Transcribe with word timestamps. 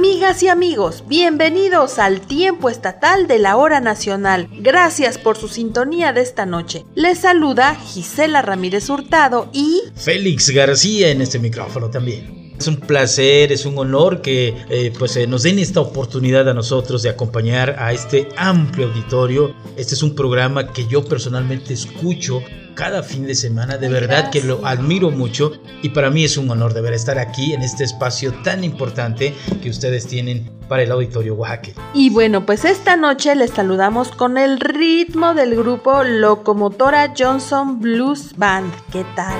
Amigas 0.00 0.42
y 0.42 0.48
amigos, 0.48 1.04
bienvenidos 1.08 1.98
al 1.98 2.22
tiempo 2.22 2.70
estatal 2.70 3.26
de 3.26 3.38
la 3.38 3.58
hora 3.58 3.80
nacional. 3.80 4.48
Gracias 4.60 5.18
por 5.18 5.36
su 5.36 5.46
sintonía 5.46 6.14
de 6.14 6.22
esta 6.22 6.46
noche. 6.46 6.86
Les 6.94 7.18
saluda 7.18 7.74
Gisela 7.74 8.40
Ramírez 8.40 8.88
Hurtado 8.88 9.50
y 9.52 9.82
Félix 9.94 10.48
García 10.48 11.10
en 11.10 11.20
este 11.20 11.38
micrófono 11.38 11.90
también. 11.90 12.39
Es 12.60 12.68
un 12.68 12.76
placer, 12.76 13.52
es 13.52 13.64
un 13.64 13.78
honor 13.78 14.20
que 14.20 14.54
eh, 14.68 14.92
pues, 14.98 15.16
eh, 15.16 15.26
nos 15.26 15.44
den 15.44 15.58
esta 15.58 15.80
oportunidad 15.80 16.46
a 16.46 16.52
nosotros 16.52 17.02
de 17.02 17.08
acompañar 17.08 17.76
a 17.78 17.94
este 17.94 18.28
amplio 18.36 18.88
auditorio. 18.88 19.54
Este 19.78 19.94
es 19.94 20.02
un 20.02 20.14
programa 20.14 20.70
que 20.70 20.86
yo 20.86 21.02
personalmente 21.02 21.72
escucho 21.72 22.42
cada 22.74 23.02
fin 23.02 23.26
de 23.26 23.34
semana. 23.34 23.78
De 23.78 23.88
verdad 23.88 24.28
que 24.30 24.42
lo 24.42 24.66
admiro 24.66 25.10
mucho 25.10 25.52
y 25.82 25.88
para 25.88 26.10
mí 26.10 26.22
es 26.24 26.36
un 26.36 26.50
honor 26.50 26.74
de 26.74 26.82
ver 26.82 26.92
estar 26.92 27.18
aquí 27.18 27.54
en 27.54 27.62
este 27.62 27.84
espacio 27.84 28.34
tan 28.44 28.62
importante 28.62 29.32
que 29.62 29.70
ustedes 29.70 30.06
tienen 30.06 30.50
para 30.68 30.82
el 30.82 30.92
auditorio 30.92 31.36
Oaxaca. 31.36 31.70
Y 31.94 32.10
bueno, 32.10 32.44
pues 32.44 32.66
esta 32.66 32.94
noche 32.94 33.34
les 33.36 33.52
saludamos 33.52 34.10
con 34.10 34.36
el 34.36 34.60
ritmo 34.60 35.32
del 35.32 35.56
grupo 35.56 36.04
Locomotora 36.04 37.14
Johnson 37.18 37.80
Blues 37.80 38.34
Band. 38.36 38.70
¿Qué 38.92 39.06
tal? 39.16 39.38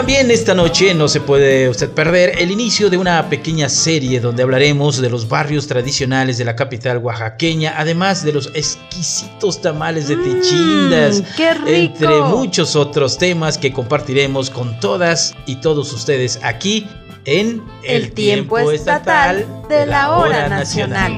También 0.00 0.30
esta 0.30 0.54
noche 0.54 0.94
no 0.94 1.08
se 1.08 1.20
puede 1.20 1.68
usted 1.68 1.90
perder 1.90 2.32
el 2.38 2.50
inicio 2.50 2.88
de 2.88 2.96
una 2.96 3.28
pequeña 3.28 3.68
serie 3.68 4.18
donde 4.18 4.42
hablaremos 4.42 4.98
de 4.98 5.10
los 5.10 5.28
barrios 5.28 5.66
tradicionales 5.66 6.38
de 6.38 6.46
la 6.46 6.56
capital 6.56 6.96
oaxaqueña, 6.96 7.74
además 7.76 8.24
de 8.24 8.32
los 8.32 8.46
exquisitos 8.54 9.60
tamales 9.60 10.08
de 10.08 10.16
Tichindas, 10.16 11.20
Mm, 11.20 11.24
¡Qué 11.36 11.52
rico! 11.52 11.68
entre 11.68 12.22
muchos 12.22 12.76
otros 12.76 13.18
temas 13.18 13.58
que 13.58 13.74
compartiremos 13.74 14.48
con 14.48 14.80
todas 14.80 15.34
y 15.44 15.56
todos 15.56 15.92
ustedes 15.92 16.40
aquí 16.42 16.88
en 17.26 17.62
El 17.84 18.12
tiempo 18.12 18.58
estatal 18.70 19.44
de 19.68 19.84
la 19.84 20.16
hora 20.16 20.48
nacional. 20.48 21.12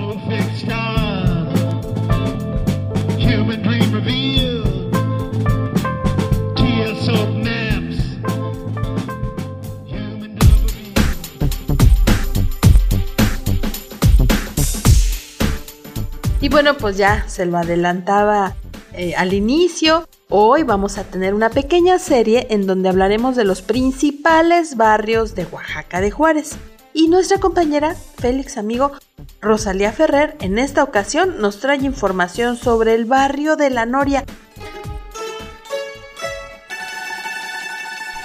Bueno, 16.62 16.78
pues 16.78 16.96
ya 16.96 17.24
se 17.26 17.44
lo 17.44 17.58
adelantaba 17.58 18.54
eh, 18.92 19.16
al 19.16 19.32
inicio. 19.32 20.08
Hoy 20.28 20.62
vamos 20.62 20.96
a 20.96 21.02
tener 21.02 21.34
una 21.34 21.50
pequeña 21.50 21.98
serie 21.98 22.46
en 22.50 22.68
donde 22.68 22.88
hablaremos 22.88 23.34
de 23.34 23.42
los 23.42 23.62
principales 23.62 24.76
barrios 24.76 25.34
de 25.34 25.44
Oaxaca 25.44 26.00
de 26.00 26.12
Juárez. 26.12 26.52
Y 26.94 27.08
nuestra 27.08 27.38
compañera, 27.38 27.96
Félix 28.16 28.58
amigo, 28.58 28.92
Rosalía 29.40 29.90
Ferrer, 29.90 30.36
en 30.38 30.60
esta 30.60 30.84
ocasión 30.84 31.40
nos 31.40 31.58
trae 31.58 31.78
información 31.78 32.56
sobre 32.56 32.94
el 32.94 33.06
barrio 33.06 33.56
de 33.56 33.68
La 33.70 33.84
Noria. 33.84 34.24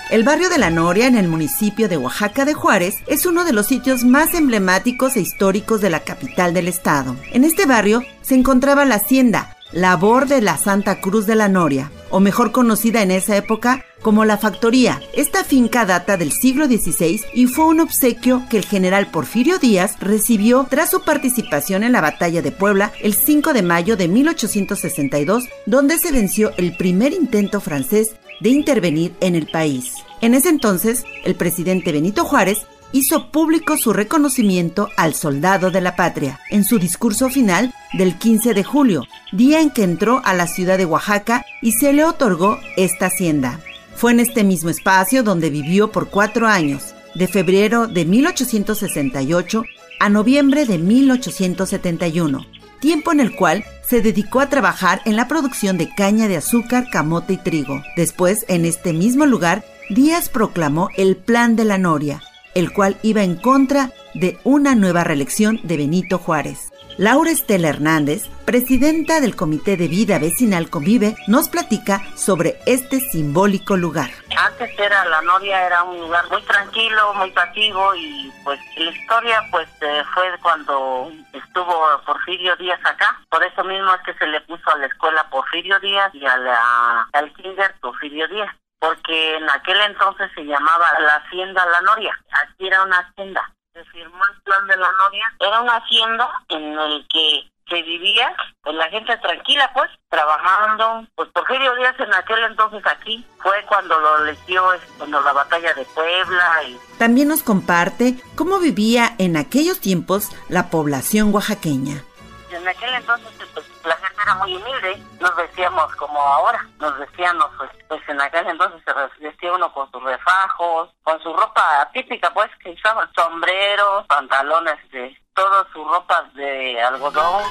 El 0.09 0.23
barrio 0.23 0.49
de 0.49 0.57
La 0.57 0.69
Noria, 0.69 1.05
en 1.05 1.17
el 1.17 1.27
municipio 1.27 1.89
de 1.89 1.97
Oaxaca 1.97 2.45
de 2.45 2.53
Juárez, 2.53 2.95
es 3.07 3.25
uno 3.25 3.43
de 3.43 3.51
los 3.51 3.67
sitios 3.67 4.05
más 4.05 4.33
emblemáticos 4.33 5.17
e 5.17 5.19
históricos 5.19 5.81
de 5.81 5.89
la 5.89 5.99
capital 5.99 6.53
del 6.53 6.69
estado. 6.69 7.17
En 7.33 7.43
este 7.43 7.65
barrio 7.65 8.03
se 8.21 8.35
encontraba 8.35 8.85
la 8.85 8.95
hacienda, 8.95 9.57
labor 9.73 10.27
de 10.27 10.41
la 10.41 10.57
Santa 10.57 11.01
Cruz 11.01 11.25
de 11.25 11.35
La 11.35 11.49
Noria, 11.49 11.91
o 12.09 12.21
mejor 12.21 12.53
conocida 12.53 13.01
en 13.01 13.11
esa 13.11 13.35
época 13.35 13.83
como 14.01 14.23
la 14.23 14.37
Factoría. 14.37 15.01
Esta 15.13 15.43
finca 15.43 15.85
data 15.85 16.15
del 16.15 16.31
siglo 16.31 16.67
XVI 16.67 17.19
y 17.33 17.47
fue 17.47 17.65
un 17.65 17.81
obsequio 17.81 18.43
que 18.49 18.59
el 18.59 18.65
general 18.65 19.07
Porfirio 19.07 19.59
Díaz 19.59 19.99
recibió 19.99 20.67
tras 20.69 20.89
su 20.89 21.03
participación 21.03 21.83
en 21.83 21.91
la 21.91 21.99
batalla 21.99 22.41
de 22.41 22.53
Puebla 22.53 22.93
el 23.01 23.13
5 23.13 23.51
de 23.51 23.61
mayo 23.61 23.97
de 23.97 24.07
1862, 24.07 25.43
donde 25.65 25.97
se 25.97 26.13
venció 26.13 26.53
el 26.55 26.77
primer 26.77 27.11
intento 27.11 27.59
francés 27.59 28.15
de 28.39 28.49
intervenir 28.49 29.13
en 29.21 29.35
el 29.35 29.47
país. 29.47 29.93
En 30.21 30.33
ese 30.33 30.49
entonces, 30.49 31.03
el 31.23 31.35
presidente 31.35 31.91
Benito 31.91 32.25
Juárez 32.25 32.59
hizo 32.91 33.31
público 33.31 33.77
su 33.77 33.93
reconocimiento 33.93 34.89
al 34.97 35.13
soldado 35.13 35.71
de 35.71 35.81
la 35.81 35.95
patria 35.95 36.39
en 36.49 36.63
su 36.63 36.79
discurso 36.79 37.29
final 37.29 37.73
del 37.93 38.17
15 38.17 38.53
de 38.53 38.63
julio, 38.63 39.03
día 39.31 39.61
en 39.61 39.69
que 39.69 39.83
entró 39.83 40.21
a 40.23 40.33
la 40.33 40.47
ciudad 40.47 40.77
de 40.77 40.85
Oaxaca 40.85 41.45
y 41.61 41.73
se 41.73 41.93
le 41.93 42.03
otorgó 42.05 42.59
esta 42.77 43.07
hacienda. 43.07 43.59
Fue 43.95 44.11
en 44.11 44.19
este 44.19 44.43
mismo 44.43 44.69
espacio 44.69 45.23
donde 45.23 45.49
vivió 45.49 45.91
por 45.91 46.09
cuatro 46.09 46.47
años, 46.47 46.93
de 47.15 47.27
febrero 47.27 47.87
de 47.87 48.05
1868 48.05 49.63
a 49.99 50.09
noviembre 50.09 50.65
de 50.65 50.77
1871, 50.77 52.45
tiempo 52.79 53.11
en 53.11 53.19
el 53.19 53.35
cual 53.35 53.63
se 53.87 54.01
dedicó 54.01 54.39
a 54.39 54.49
trabajar 54.49 55.01
en 55.05 55.15
la 55.15 55.27
producción 55.27 55.77
de 55.77 55.93
caña 55.93 56.27
de 56.27 56.37
azúcar, 56.37 56.89
camote 56.91 57.33
y 57.33 57.37
trigo. 57.37 57.81
Después, 57.95 58.45
en 58.47 58.65
este 58.65 58.93
mismo 58.93 59.25
lugar, 59.25 59.63
Díaz 59.89 60.29
proclamó 60.29 60.89
el 60.97 61.15
Plan 61.15 61.55
de 61.55 61.63
la 61.63 61.77
Noria, 61.77 62.21
el 62.53 62.73
cual 62.73 62.97
iba 63.03 63.23
en 63.23 63.35
contra 63.35 63.91
de 64.13 64.37
una 64.43 64.75
nueva 64.75 65.03
reelección 65.03 65.59
de 65.63 65.77
Benito 65.77 66.17
Juárez. 66.17 66.71
Laura 66.97 67.29
Estela 67.29 67.69
Hernández, 67.69 68.27
presidenta 68.43 69.21
del 69.21 69.35
Comité 69.35 69.77
de 69.77 69.87
Vida 69.87 70.17
Vecinal 70.17 70.71
Convive, 70.71 71.15
nos 71.27 71.47
platica 71.47 72.01
sobre 72.15 72.57
este 72.65 72.99
simbólico 72.99 73.77
lugar. 73.77 74.09
Antes 74.35 74.71
era 74.79 75.05
la 75.05 75.21
Noria, 75.21 75.63
era 75.67 75.83
un 75.83 75.99
lugar 75.99 76.27
muy 76.31 76.41
tranquilo, 76.41 77.13
muy 77.13 77.29
pasivo 77.29 77.93
y 77.93 78.33
pues 78.43 78.59
la 78.77 78.89
historia 78.89 79.43
pues 79.51 79.67
eh, 79.81 80.03
fue 80.11 80.23
cuando 80.41 81.11
estuvo 81.33 82.01
Porfirio 82.03 82.55
Díaz 82.55 82.79
acá. 82.83 83.21
Por 83.29 83.43
eso 83.43 83.63
mismo 83.63 83.93
es 83.93 84.01
que 84.01 84.15
se 84.15 84.25
le 84.25 84.41
puso 84.41 84.67
a 84.71 84.77
la 84.79 84.87
escuela 84.87 85.29
Porfirio 85.29 85.79
Díaz 85.79 86.09
y 86.15 86.25
a 86.25 86.35
la, 86.35 87.07
al 87.13 87.31
kinder 87.33 87.75
Porfirio 87.79 88.27
Díaz. 88.27 88.49
Porque 88.79 89.35
en 89.37 89.47
aquel 89.51 89.79
entonces 89.81 90.31
se 90.33 90.45
llamaba 90.45 90.87
la 90.99 91.15
Hacienda 91.17 91.63
La 91.67 91.81
Noria. 91.81 92.17
Aquí 92.43 92.65
era 92.67 92.81
una 92.81 92.99
hacienda. 92.99 93.51
Se 93.77 93.85
firmó 93.91 94.17
el 94.33 94.41
plan 94.41 94.65
de 94.65 94.75
la 94.75 94.91
Noria. 94.91 95.35
Era 95.39 95.61
una 95.61 95.75
hacienda 95.75 96.27
en 96.49 96.79
el 96.79 97.07
que 97.07 97.47
se 97.69 97.83
vivía, 97.83 98.35
pues 98.63 98.75
la 98.75 98.89
gente 98.89 99.15
tranquila, 99.17 99.69
pues, 99.75 99.87
trabajando. 100.09 101.05
Pues 101.13 101.29
Porfirio 101.29 101.75
Díaz 101.75 101.93
en 101.99 102.11
aquel 102.11 102.43
entonces 102.45 102.81
aquí 102.87 103.23
fue 103.37 103.63
cuando 103.67 103.99
lo 103.99 104.25
eligió, 104.25 104.73
es 104.73 104.81
cuando 104.97 105.21
la 105.21 105.31
batalla 105.31 105.75
de 105.75 105.85
Puebla 105.85 106.63
y 106.67 106.79
También 106.97 107.27
nos 107.27 107.43
comparte 107.43 108.15
cómo 108.35 108.57
vivía 108.57 109.13
en 109.19 109.37
aquellos 109.37 109.79
tiempos 109.79 110.31
la 110.49 110.71
población 110.71 111.31
oaxaqueña. 111.31 112.03
en 112.49 112.67
aquel 112.67 112.95
entonces 112.95 113.29
pues, 113.53 113.65
la 113.87 113.95
gente 113.97 114.21
era 114.21 114.35
muy 114.35 114.55
humilde, 114.55 114.97
nos 115.19 115.35
vestíamos 115.35 115.95
como 115.95 116.19
ahora, 116.19 116.65
nos 116.79 116.97
vestíamos 116.99 117.49
pues, 117.57 117.71
pues 117.87 118.01
en 118.09 118.21
aquel 118.21 118.47
entonces 118.47 118.81
se 118.85 119.23
vestía 119.23 119.53
uno 119.53 119.71
con 119.73 119.89
sus 119.91 120.03
refajos, 120.03 120.89
con 121.03 121.21
su 121.21 121.33
ropa 121.33 121.89
típica 121.93 122.29
pues 122.33 122.49
que 122.61 122.71
usaban, 122.71 123.09
sombreros, 123.15 124.05
pantalones 124.07 124.77
de 124.91 125.17
todas 125.33 125.67
sus 125.71 125.87
ropas 125.87 126.33
de 126.33 126.81
algodón. 126.81 127.43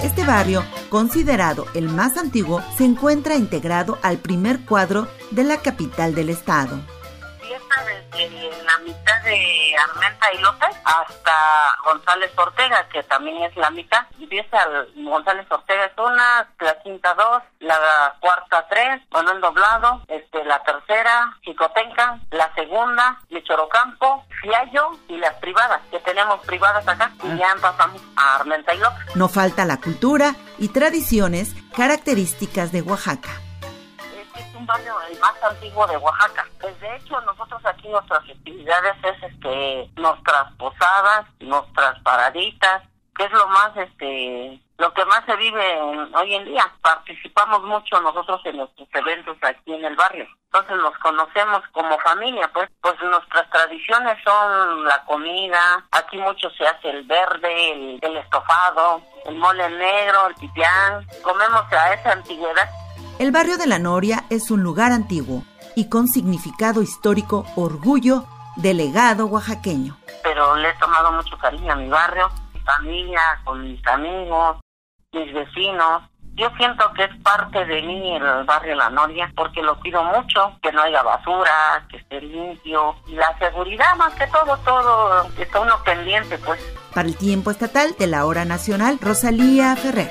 Este 0.00 0.24
barrio, 0.24 0.64
considerado 0.90 1.66
el 1.74 1.88
más 1.88 2.16
antiguo, 2.16 2.62
se 2.76 2.84
encuentra 2.84 3.34
integrado 3.34 3.98
al 4.02 4.18
primer 4.18 4.64
cuadro 4.64 5.08
de 5.32 5.42
la 5.42 5.60
capital 5.60 6.14
del 6.14 6.30
estado. 6.30 6.78
Desde 8.16 8.43
Armenta 9.76 10.32
y 10.32 10.38
López 10.38 10.76
hasta 10.84 11.32
González 11.84 12.32
Ortega, 12.36 12.88
que 12.88 13.02
también 13.04 13.42
es 13.42 13.56
la 13.56 13.70
mitad. 13.70 14.06
Empieza 14.18 14.58
González 14.96 15.46
Ortega 15.50 15.84
es 15.84 15.92
una, 15.98 16.48
la 16.60 16.78
quinta 16.82 17.14
dos, 17.14 17.42
la 17.60 18.14
cuarta 18.20 18.66
tres, 18.68 19.02
Manuel 19.10 19.40
Doblado, 19.40 20.02
este, 20.08 20.44
la 20.44 20.62
tercera, 20.62 21.36
Chicotenca, 21.42 22.18
la 22.30 22.52
segunda, 22.54 23.18
Michorocampo, 23.30 24.24
Fiallo 24.40 24.90
y 25.08 25.16
las 25.18 25.34
privadas, 25.34 25.80
que 25.90 25.98
tenemos 26.00 26.44
privadas 26.46 26.86
acá, 26.86 27.12
y 27.22 27.36
ya 27.36 27.54
pasamos 27.60 28.02
a 28.16 28.36
Armenta 28.36 28.74
y 28.74 28.78
López. 28.78 29.16
No 29.16 29.28
falta 29.28 29.64
la 29.64 29.78
cultura 29.78 30.34
y 30.58 30.68
tradiciones 30.68 31.54
características 31.76 32.72
de 32.72 32.82
Oaxaca. 32.82 33.30
Barrio 34.66 34.94
el 35.10 35.18
más 35.20 35.34
antiguo 35.42 35.86
de 35.86 35.96
Oaxaca. 35.96 36.46
Pues 36.60 36.78
de 36.80 36.96
hecho 36.96 37.20
nosotros 37.22 37.60
aquí 37.66 37.88
nuestras 37.88 38.20
actividades 38.20 38.94
es 39.02 39.22
este 39.22 39.90
nuestras 39.96 40.52
posadas, 40.54 41.26
nuestras 41.40 41.98
paraditas, 42.02 42.82
que 43.16 43.24
es 43.24 43.32
lo 43.32 43.46
más 43.48 43.76
este 43.76 44.60
lo 44.76 44.92
que 44.92 45.04
más 45.04 45.24
se 45.24 45.36
vive 45.36 45.72
en- 45.78 46.14
hoy 46.16 46.34
en 46.34 46.44
día. 46.46 46.68
Participamos 46.82 47.62
mucho 47.62 48.00
nosotros 48.00 48.40
en 48.44 48.56
nuestros 48.56 48.88
eventos 48.92 49.36
aquí 49.42 49.72
en 49.72 49.84
el 49.84 49.94
barrio. 49.96 50.26
Entonces 50.46 50.76
nos 50.76 50.96
conocemos 50.98 51.62
como 51.72 51.98
familia, 52.00 52.48
pues 52.52 52.68
pues 52.80 52.94
nuestras 53.02 53.48
tradiciones 53.50 54.16
son 54.24 54.84
la 54.84 55.04
comida, 55.04 55.84
aquí 55.92 56.16
mucho 56.18 56.48
se 56.50 56.66
hace 56.66 56.90
el 56.90 57.04
verde, 57.04 57.72
el, 57.72 57.98
el 58.02 58.16
estofado, 58.18 59.00
el 59.26 59.34
mole 59.36 59.68
negro, 59.70 60.26
el 60.28 60.34
pipián. 60.36 61.06
Comemos 61.22 61.72
a 61.72 61.94
esa 61.94 62.12
antigüedad 62.12 62.68
El 63.18 63.30
barrio 63.30 63.56
de 63.58 63.68
la 63.68 63.78
Noria 63.78 64.24
es 64.28 64.50
un 64.50 64.64
lugar 64.64 64.90
antiguo 64.90 65.44
y 65.76 65.88
con 65.88 66.08
significado 66.08 66.82
histórico 66.82 67.46
orgullo 67.54 68.24
del 68.56 68.78
legado 68.78 69.26
oaxaqueño. 69.26 69.96
pero 70.24 70.56
le 70.56 70.70
he 70.70 70.74
tomado 70.74 71.12
mucho 71.12 71.36
cariño 71.38 71.72
a 71.72 71.76
mi 71.76 71.88
barrio, 71.88 72.28
mi 72.52 72.60
familia, 72.60 73.20
con 73.44 73.62
mis 73.62 73.86
amigos, 73.86 74.56
mis 75.12 75.32
vecinos. 75.32 76.02
Yo 76.34 76.50
siento 76.56 76.92
que 76.94 77.04
es 77.04 77.22
parte 77.22 77.64
de 77.64 77.82
mí 77.82 78.16
el 78.16 78.44
barrio 78.44 78.74
La 78.74 78.90
Noria 78.90 79.30
porque 79.36 79.62
lo 79.62 79.78
cuido 79.78 80.02
mucho, 80.02 80.58
que 80.60 80.72
no 80.72 80.82
haya 80.82 81.00
basura, 81.02 81.86
que 81.88 81.98
esté 81.98 82.20
limpio. 82.20 82.96
Y 83.06 83.14
la 83.14 83.38
seguridad 83.38 83.94
más 83.96 84.12
que 84.14 84.26
todo, 84.26 84.56
todo, 84.64 85.28
está 85.38 85.60
uno 85.60 85.74
pendiente 85.84 86.36
pues. 86.38 86.60
Para 86.92 87.06
el 87.06 87.16
tiempo 87.16 87.52
estatal 87.52 87.94
de 87.96 88.08
la 88.08 88.26
hora 88.26 88.44
nacional, 88.44 88.98
Rosalía 89.00 89.76
Ferrer. 89.76 90.10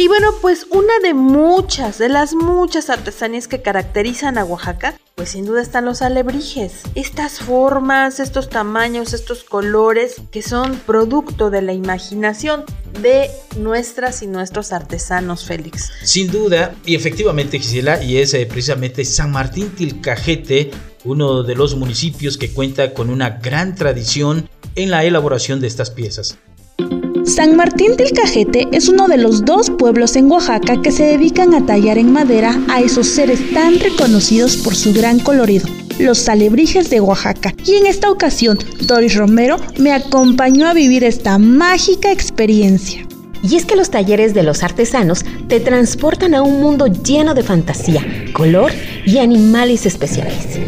Y 0.00 0.08
bueno, 0.08 0.28
pues 0.40 0.66
una 0.70 0.98
de 1.02 1.12
muchas, 1.12 1.98
de 1.98 2.08
las 2.08 2.34
muchas 2.34 2.88
artesanías 2.88 3.48
que 3.48 3.60
caracterizan 3.60 4.38
a 4.38 4.46
Oaxaca, 4.46 4.98
pues 5.14 5.28
sin 5.28 5.44
duda 5.44 5.60
están 5.60 5.84
los 5.84 6.00
alebrijes. 6.00 6.84
Estas 6.94 7.40
formas, 7.40 8.18
estos 8.18 8.48
tamaños, 8.48 9.12
estos 9.12 9.44
colores 9.44 10.14
que 10.30 10.40
son 10.40 10.76
producto 10.86 11.50
de 11.50 11.60
la 11.60 11.74
imaginación 11.74 12.64
de 13.02 13.28
nuestras 13.58 14.22
y 14.22 14.26
nuestros 14.26 14.72
artesanos, 14.72 15.44
Félix. 15.44 15.90
Sin 16.02 16.30
duda, 16.30 16.74
y 16.86 16.94
efectivamente 16.94 17.58
Gisela, 17.58 18.02
y 18.02 18.16
es 18.16 18.32
eh, 18.32 18.46
precisamente 18.46 19.04
San 19.04 19.30
Martín 19.30 19.68
Tilcajete, 19.68 20.70
uno 21.04 21.42
de 21.42 21.54
los 21.54 21.76
municipios 21.76 22.38
que 22.38 22.54
cuenta 22.54 22.94
con 22.94 23.10
una 23.10 23.28
gran 23.42 23.74
tradición 23.74 24.48
en 24.76 24.90
la 24.90 25.04
elaboración 25.04 25.60
de 25.60 25.66
estas 25.66 25.90
piezas. 25.90 26.38
San 27.24 27.54
Martín 27.54 27.96
del 27.96 28.12
Cajete 28.12 28.68
es 28.72 28.88
uno 28.88 29.06
de 29.06 29.18
los 29.18 29.44
dos 29.44 29.70
pueblos 29.70 30.16
en 30.16 30.30
Oaxaca 30.30 30.80
que 30.80 30.90
se 30.90 31.04
dedican 31.04 31.54
a 31.54 31.66
tallar 31.66 31.98
en 31.98 32.12
madera 32.12 32.58
a 32.68 32.80
esos 32.80 33.08
seres 33.08 33.52
tan 33.52 33.78
reconocidos 33.78 34.56
por 34.56 34.74
su 34.74 34.92
gran 34.92 35.18
colorido, 35.20 35.68
los 35.98 36.28
alebrijes 36.28 36.88
de 36.88 37.00
Oaxaca. 37.00 37.54
Y 37.64 37.74
en 37.74 37.86
esta 37.86 38.10
ocasión, 38.10 38.58
Doris 38.86 39.16
Romero 39.16 39.56
me 39.78 39.92
acompañó 39.92 40.66
a 40.66 40.74
vivir 40.74 41.04
esta 41.04 41.38
mágica 41.38 42.10
experiencia. 42.10 43.06
Y 43.42 43.56
es 43.56 43.64
que 43.64 43.76
los 43.76 43.90
talleres 43.90 44.34
de 44.34 44.42
los 44.42 44.62
artesanos 44.62 45.24
te 45.48 45.60
transportan 45.60 46.34
a 46.34 46.42
un 46.42 46.60
mundo 46.60 46.86
lleno 46.86 47.34
de 47.34 47.42
fantasía, 47.42 48.04
color 48.32 48.72
y 49.04 49.18
animales 49.18 49.86
especiales. 49.86 50.58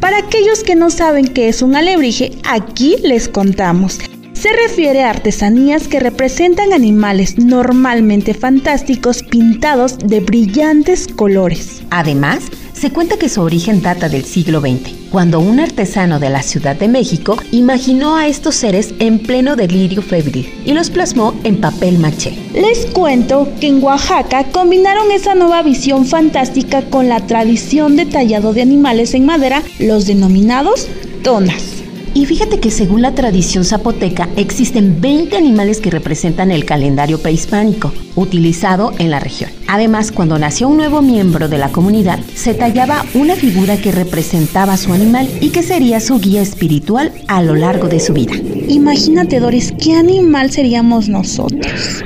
Para 0.00 0.18
aquellos 0.18 0.62
que 0.62 0.76
no 0.76 0.90
saben 0.90 1.26
qué 1.26 1.48
es 1.48 1.60
un 1.60 1.74
alebrije, 1.74 2.32
aquí 2.44 2.96
les 3.02 3.28
contamos. 3.28 3.98
Se 4.38 4.52
refiere 4.52 5.02
a 5.02 5.10
artesanías 5.10 5.88
que 5.88 5.98
representan 5.98 6.72
animales 6.72 7.38
normalmente 7.38 8.34
fantásticos 8.34 9.24
pintados 9.24 9.98
de 9.98 10.20
brillantes 10.20 11.08
colores. 11.08 11.82
Además, 11.90 12.44
se 12.72 12.92
cuenta 12.92 13.16
que 13.16 13.28
su 13.28 13.40
origen 13.40 13.82
data 13.82 14.08
del 14.08 14.24
siglo 14.24 14.60
XX, 14.60 14.92
cuando 15.10 15.40
un 15.40 15.58
artesano 15.58 16.20
de 16.20 16.30
la 16.30 16.44
Ciudad 16.44 16.76
de 16.76 16.86
México 16.86 17.36
imaginó 17.50 18.14
a 18.14 18.28
estos 18.28 18.54
seres 18.54 18.94
en 19.00 19.18
pleno 19.18 19.56
delirio 19.56 20.02
febril 20.02 20.48
y 20.64 20.72
los 20.72 20.88
plasmó 20.88 21.34
en 21.42 21.60
papel 21.60 21.98
maché. 21.98 22.38
Les 22.54 22.86
cuento 22.86 23.48
que 23.60 23.66
en 23.66 23.82
Oaxaca 23.82 24.44
combinaron 24.52 25.10
esa 25.10 25.34
nueva 25.34 25.62
visión 25.62 26.06
fantástica 26.06 26.82
con 26.82 27.08
la 27.08 27.26
tradición 27.26 27.96
de 27.96 28.06
tallado 28.06 28.52
de 28.52 28.62
animales 28.62 29.14
en 29.14 29.26
madera, 29.26 29.64
los 29.80 30.06
denominados 30.06 30.86
tonas. 31.24 31.77
Y 32.14 32.26
fíjate 32.26 32.60
que 32.60 32.70
según 32.70 33.02
la 33.02 33.14
tradición 33.14 33.64
zapoteca 33.64 34.28
existen 34.36 35.00
20 35.00 35.36
animales 35.36 35.80
que 35.80 35.90
representan 35.90 36.50
el 36.50 36.64
calendario 36.64 37.20
prehispánico 37.20 37.92
utilizado 38.16 38.92
en 38.98 39.10
la 39.10 39.20
región. 39.20 39.50
Además, 39.68 40.12
cuando 40.12 40.38
nació 40.38 40.68
un 40.68 40.78
nuevo 40.78 41.02
miembro 41.02 41.48
de 41.48 41.58
la 41.58 41.70
comunidad, 41.70 42.18
se 42.34 42.54
tallaba 42.54 43.04
una 43.14 43.34
figura 43.34 43.76
que 43.76 43.92
representaba 43.92 44.76
su 44.76 44.92
animal 44.92 45.28
y 45.40 45.50
que 45.50 45.62
sería 45.62 46.00
su 46.00 46.18
guía 46.18 46.42
espiritual 46.42 47.12
a 47.28 47.42
lo 47.42 47.54
largo 47.54 47.88
de 47.88 48.00
su 48.00 48.12
vida. 48.12 48.32
Imagínate, 48.68 49.40
Doris, 49.40 49.72
¿qué 49.78 49.94
animal 49.94 50.50
seríamos 50.50 51.08
nosotros? 51.08 52.04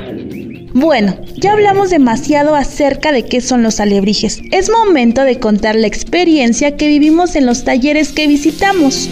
Bueno, 0.73 1.15
ya 1.35 1.53
hablamos 1.53 1.91
demasiado 1.91 2.55
acerca 2.55 3.11
de 3.11 3.25
qué 3.25 3.41
son 3.41 3.61
los 3.61 3.79
alebrijes. 3.79 4.41
Es 4.51 4.71
momento 4.71 5.23
de 5.23 5.39
contar 5.39 5.75
la 5.75 5.85
experiencia 5.85 6.75
que 6.77 6.87
vivimos 6.87 7.35
en 7.35 7.45
los 7.45 7.63
talleres 7.63 8.11
que 8.11 8.27
visitamos. 8.27 9.07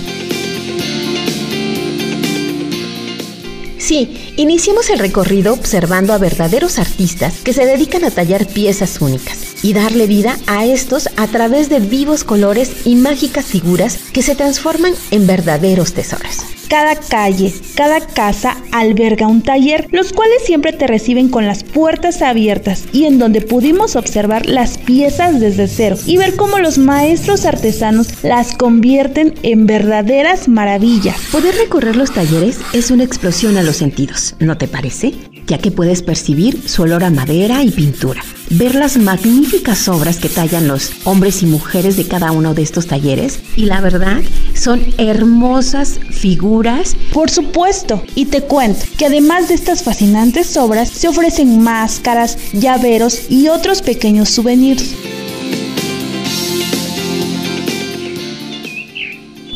Sí, 3.92 4.34
iniciamos 4.38 4.90
el 4.90 5.00
recorrido 5.00 5.52
observando 5.52 6.14
a 6.14 6.18
verdaderos 6.18 6.80
artistas 6.80 7.42
que 7.44 7.52
se 7.52 7.66
dedican 7.66 8.06
a 8.06 8.10
tallar 8.10 8.48
piezas 8.48 9.02
únicas 9.02 9.66
y 9.66 9.74
darle 9.74 10.08
vida 10.08 10.40
a 10.48 10.66
estos 10.66 11.10
a 11.18 11.28
través 11.28 11.68
de 11.68 11.82
vivos 11.82 12.24
colores 12.24 12.86
y 12.86 12.96
mágicas 12.96 13.44
figuras 13.44 13.98
que 14.14 14.22
se 14.22 14.34
transforman 14.34 14.94
en 15.12 15.28
verdaderos 15.28 15.92
tesoros. 15.92 16.61
Cada 16.72 16.96
calle, 16.96 17.54
cada 17.76 18.00
casa 18.00 18.56
alberga 18.72 19.28
un 19.28 19.42
taller, 19.42 19.90
los 19.92 20.14
cuales 20.14 20.42
siempre 20.46 20.72
te 20.72 20.88
reciben 20.88 21.28
con 21.28 21.46
las 21.46 21.66
puertas 21.66 22.22
abiertas 22.22 22.86
y 22.94 23.04
en 23.04 23.20
donde 23.20 23.42
pudimos 23.42 23.98
observar 23.98 24.46
las 24.46 24.78
piezas 24.78 25.42
desde 25.42 25.68
cero 25.68 25.98
y 26.06 26.16
ver 26.16 26.38
cómo 26.38 26.60
los 26.60 26.78
maestros 26.78 27.46
artesanos 27.46 28.24
las 28.24 28.56
convierten 28.56 29.34
en 29.44 29.66
verdaderas 29.66 30.48
maravillas. 30.48 31.18
Poder 31.30 31.56
recorrer 31.56 31.98
los 31.98 32.14
talleres 32.14 32.62
es 32.72 32.90
una 32.90 33.04
explosión 33.04 33.58
a 33.58 33.64
los 33.64 33.76
sentidos, 33.76 34.36
¿no 34.40 34.58
te 34.58 34.70
parece? 34.70 35.14
Ya 35.52 35.58
que 35.58 35.70
puedes 35.70 36.02
percibir 36.02 36.62
su 36.66 36.84
olor 36.84 37.04
a 37.04 37.10
madera 37.10 37.62
y 37.62 37.72
pintura, 37.72 38.24
ver 38.52 38.74
las 38.74 38.96
magníficas 38.96 39.90
obras 39.90 40.18
que 40.18 40.30
tallan 40.30 40.70
los 40.70 40.94
hombres 41.04 41.44
y 41.44 41.46
mujeres 41.46 41.98
de 41.98 42.08
cada 42.08 42.32
uno 42.32 42.54
de 42.54 42.62
estos 42.62 42.88
talleres 42.88 43.42
y 43.58 43.66
la 43.66 43.82
verdad 43.82 44.22
son 44.54 44.82
hermosas 44.98 46.00
figuras. 46.10 46.96
Por 47.12 47.30
supuesto, 47.30 48.02
y 48.16 48.28
te 48.28 48.44
cuento 48.44 48.86
que 48.98 49.08
además 49.08 49.50
de 49.50 49.56
estas 49.56 49.84
fascinantes 49.84 50.56
obras 50.56 50.88
se 50.88 51.10
ofrecen 51.10 51.62
máscaras, 51.62 52.38
llaveros 52.54 53.30
y 53.30 53.50
otros 53.50 53.82
pequeños 53.82 54.30
souvenirs. 54.30 54.96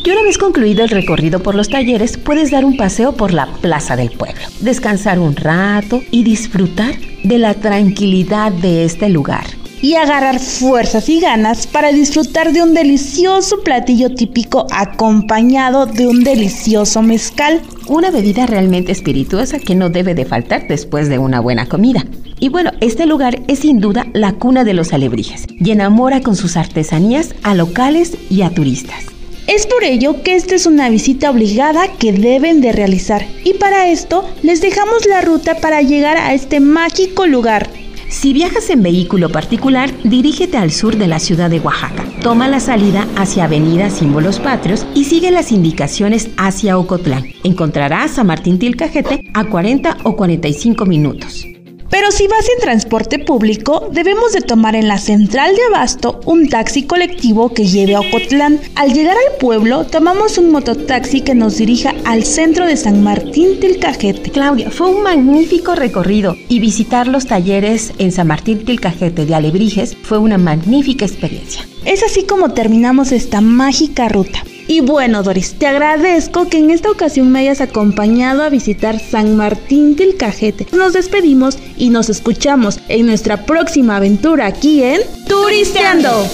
Y 0.06 0.10
una 0.12 0.22
vez 0.22 0.38
concluido 0.38 0.84
el 0.84 0.90
recorrido 0.90 1.42
por 1.42 1.56
los 1.56 1.68
talleres, 1.68 2.16
puedes 2.16 2.52
dar 2.52 2.64
un 2.64 2.76
paseo 2.76 3.16
por 3.16 3.34
la 3.34 3.46
plaza 3.46 3.96
del 3.96 4.12
pueblo, 4.12 4.40
descansar 4.60 5.18
un 5.18 5.34
rato 5.34 6.00
y 6.12 6.22
disfrutar 6.22 6.94
de 7.24 7.38
la 7.38 7.54
tranquilidad 7.54 8.52
de 8.52 8.84
este 8.84 9.08
lugar. 9.08 9.44
y 9.82 9.94
agarrar 9.94 10.40
fuerzas 10.40 11.08
y 11.08 11.20
ganas 11.20 11.66
para 11.66 11.92
disfrutar 11.92 12.52
de 12.52 12.62
un 12.62 12.72
delicioso 12.72 13.62
platillo 13.62 14.14
típico 14.14 14.66
acompañado 14.70 15.86
de 15.86 16.06
un 16.06 16.24
delicioso 16.24 17.02
mezcal. 17.02 17.60
Una 17.86 18.10
bebida 18.10 18.46
realmente 18.46 18.90
espirituosa 18.90 19.58
que 19.58 19.74
no 19.74 19.90
debe 19.90 20.14
de 20.14 20.24
faltar 20.24 20.66
después 20.66 21.08
de 21.08 21.18
una 21.18 21.40
buena 21.40 21.66
comida. 21.66 22.04
Y 22.40 22.48
bueno, 22.48 22.70
este 22.80 23.06
lugar 23.06 23.42
es 23.48 23.60
sin 23.60 23.80
duda 23.80 24.06
la 24.14 24.32
cuna 24.32 24.64
de 24.64 24.72
los 24.72 24.92
alebrijes 24.92 25.46
y 25.50 25.70
enamora 25.70 26.20
con 26.20 26.36
sus 26.36 26.56
artesanías 26.56 27.34
a 27.42 27.54
locales 27.54 28.16
y 28.30 28.42
a 28.42 28.50
turistas. 28.50 29.15
Es 29.46 29.64
por 29.66 29.84
ello 29.84 30.22
que 30.24 30.34
esta 30.34 30.56
es 30.56 30.66
una 30.66 30.88
visita 30.88 31.30
obligada 31.30 31.86
que 31.98 32.12
deben 32.12 32.60
de 32.60 32.72
realizar 32.72 33.24
y 33.44 33.54
para 33.54 33.88
esto 33.88 34.28
les 34.42 34.60
dejamos 34.60 35.06
la 35.06 35.20
ruta 35.20 35.60
para 35.60 35.82
llegar 35.82 36.16
a 36.16 36.34
este 36.34 36.58
mágico 36.58 37.26
lugar. 37.26 37.70
Si 38.08 38.32
viajas 38.32 38.70
en 38.70 38.82
vehículo 38.82 39.30
particular, 39.30 39.90
dirígete 40.02 40.56
al 40.56 40.72
sur 40.72 40.96
de 40.96 41.06
la 41.06 41.20
ciudad 41.20 41.48
de 41.48 41.60
Oaxaca. 41.60 42.04
Toma 42.22 42.48
la 42.48 42.58
salida 42.58 43.06
hacia 43.16 43.44
Avenida 43.44 43.88
Símbolos 43.88 44.40
Patrios 44.40 44.84
y 44.94 45.04
sigue 45.04 45.30
las 45.30 45.52
indicaciones 45.52 46.28
hacia 46.36 46.76
Ocotlán. 46.76 47.24
Encontrarás 47.44 48.18
a 48.18 48.24
Martín 48.24 48.58
Tilcajete 48.58 49.30
a 49.32 49.44
40 49.44 49.98
o 50.02 50.16
45 50.16 50.86
minutos. 50.86 51.46
Pero 51.90 52.10
si 52.10 52.26
vas 52.26 52.48
en 52.48 52.60
transporte 52.60 53.18
público, 53.18 53.88
debemos 53.92 54.32
de 54.32 54.40
tomar 54.40 54.74
en 54.74 54.88
la 54.88 54.98
central 54.98 55.54
de 55.54 55.62
Abasto 55.64 56.20
un 56.24 56.48
taxi 56.48 56.82
colectivo 56.82 57.52
que 57.52 57.66
lleve 57.66 57.94
a 57.94 58.00
Ocotlán. 58.00 58.60
Al 58.74 58.92
llegar 58.92 59.16
al 59.16 59.38
pueblo, 59.38 59.84
tomamos 59.84 60.38
un 60.38 60.50
mototaxi 60.50 61.20
que 61.20 61.34
nos 61.34 61.58
dirija 61.58 61.94
al 62.04 62.24
centro 62.24 62.66
de 62.66 62.76
San 62.76 63.02
Martín 63.02 63.60
Tilcajete. 63.60 64.30
Claudia, 64.30 64.70
fue 64.70 64.90
un 64.90 65.02
magnífico 65.02 65.74
recorrido 65.74 66.36
y 66.48 66.60
visitar 66.60 67.06
los 67.06 67.26
talleres 67.26 67.92
en 67.98 68.12
San 68.12 68.26
Martín 68.26 68.64
Tilcajete 68.64 69.24
de 69.24 69.34
Alebrijes 69.34 69.96
fue 70.02 70.18
una 70.18 70.38
magnífica 70.38 71.04
experiencia. 71.04 71.66
Es 71.84 72.02
así 72.02 72.24
como 72.24 72.52
terminamos 72.52 73.12
esta 73.12 73.40
mágica 73.40 74.08
ruta. 74.08 74.42
Y 74.68 74.80
bueno, 74.80 75.22
Doris, 75.22 75.54
te 75.54 75.66
agradezco 75.66 76.48
que 76.48 76.58
en 76.58 76.70
esta 76.70 76.90
ocasión 76.90 77.30
me 77.30 77.40
hayas 77.40 77.60
acompañado 77.60 78.42
a 78.42 78.48
visitar 78.48 78.98
San 78.98 79.36
Martín 79.36 79.94
del 79.94 80.16
Cajete. 80.16 80.66
Nos 80.72 80.92
despedimos 80.92 81.58
y 81.76 81.90
nos 81.90 82.08
escuchamos 82.08 82.80
en 82.88 83.06
nuestra 83.06 83.46
próxima 83.46 83.96
aventura 83.96 84.46
aquí 84.46 84.82
en 84.82 85.00
Turisteando. 85.28 86.26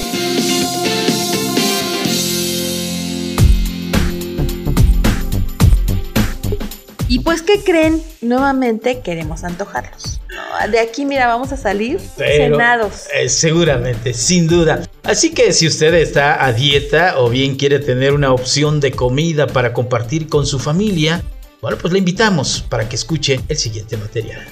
Y 7.13 7.19
pues, 7.19 7.43
¿qué 7.43 7.63
creen? 7.63 8.03
Nuevamente 8.23 9.01
queremos 9.01 9.45
antojarlos. 9.45 10.23
No, 10.31 10.71
de 10.71 10.81
aquí, 10.81 11.05
mira, 11.05 11.27
vamos 11.27 11.53
a 11.53 11.59
salir 11.59 12.01
Pero, 12.17 12.55
cenados. 12.57 13.05
eh, 13.15 13.29
seguramente, 13.29 14.15
sin 14.15 14.47
duda. 14.47 14.89
Así 15.03 15.35
que 15.35 15.53
si 15.53 15.67
usted 15.67 15.93
está 15.93 16.43
a 16.43 16.55
dieta 16.55 17.19
o 17.19 17.29
bien 17.29 17.57
quiere 17.57 17.81
tener 17.81 18.15
una 18.15 18.33
opción 18.33 18.81
de 18.81 18.93
comida 18.93 19.47
para 19.47 19.75
compartir 19.75 20.31
con 20.31 20.47
su 20.47 20.59
familia, 20.59 21.23
bueno, 21.61 21.77
pues 21.77 21.93
le 21.93 21.99
invitamos 21.99 22.65
para 22.71 22.89
que 22.89 22.97
escuche 22.97 23.41
el 23.47 23.59
siguiente 23.59 23.99
material. 23.99 24.47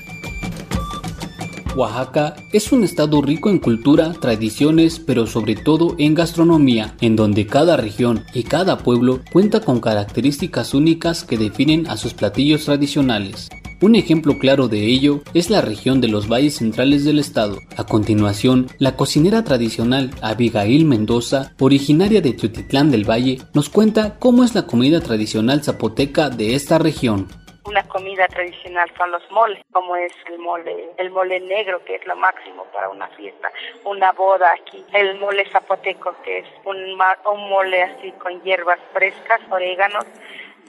Oaxaca 1.80 2.36
es 2.52 2.72
un 2.72 2.84
estado 2.84 3.22
rico 3.22 3.48
en 3.48 3.58
cultura, 3.58 4.12
tradiciones, 4.12 4.98
pero 4.98 5.26
sobre 5.26 5.56
todo 5.56 5.94
en 5.96 6.14
gastronomía, 6.14 6.94
en 7.00 7.16
donde 7.16 7.46
cada 7.46 7.78
región 7.78 8.22
y 8.34 8.42
cada 8.42 8.76
pueblo 8.76 9.20
cuenta 9.32 9.60
con 9.60 9.80
características 9.80 10.74
únicas 10.74 11.24
que 11.24 11.38
definen 11.38 11.86
a 11.86 11.96
sus 11.96 12.12
platillos 12.12 12.66
tradicionales. 12.66 13.48
Un 13.80 13.94
ejemplo 13.94 14.38
claro 14.38 14.68
de 14.68 14.84
ello 14.88 15.22
es 15.32 15.48
la 15.48 15.62
región 15.62 16.02
de 16.02 16.08
los 16.08 16.28
valles 16.28 16.56
centrales 16.56 17.06
del 17.06 17.18
estado. 17.18 17.56
A 17.78 17.84
continuación, 17.84 18.66
la 18.78 18.94
cocinera 18.94 19.42
tradicional 19.42 20.10
Abigail 20.20 20.84
Mendoza, 20.84 21.54
originaria 21.58 22.20
de 22.20 22.34
Teotitlán 22.34 22.90
del 22.90 23.08
Valle, 23.08 23.38
nos 23.54 23.70
cuenta 23.70 24.18
cómo 24.18 24.44
es 24.44 24.54
la 24.54 24.66
comida 24.66 25.00
tradicional 25.00 25.64
zapoteca 25.64 26.28
de 26.28 26.54
esta 26.56 26.78
región. 26.78 27.28
Una 27.64 27.82
comida 27.88 28.26
tradicional 28.26 28.90
son 28.96 29.10
los 29.10 29.30
moles, 29.30 29.62
como 29.70 29.94
es 29.94 30.12
el 30.26 30.38
mole, 30.38 30.88
el 30.96 31.10
mole 31.10 31.40
negro, 31.40 31.84
que 31.84 31.96
es 31.96 32.06
lo 32.06 32.16
máximo 32.16 32.64
para 32.72 32.88
una 32.88 33.06
fiesta, 33.08 33.52
una 33.84 34.12
boda 34.12 34.52
aquí. 34.52 34.84
El 34.92 35.18
mole 35.18 35.44
zapoteco, 35.50 36.14
que 36.22 36.38
es 36.38 36.46
un, 36.64 36.76
un 36.76 37.48
mole 37.50 37.82
así 37.82 38.12
con 38.12 38.40
hierbas 38.42 38.78
frescas, 38.92 39.40
oréganos, 39.50 40.06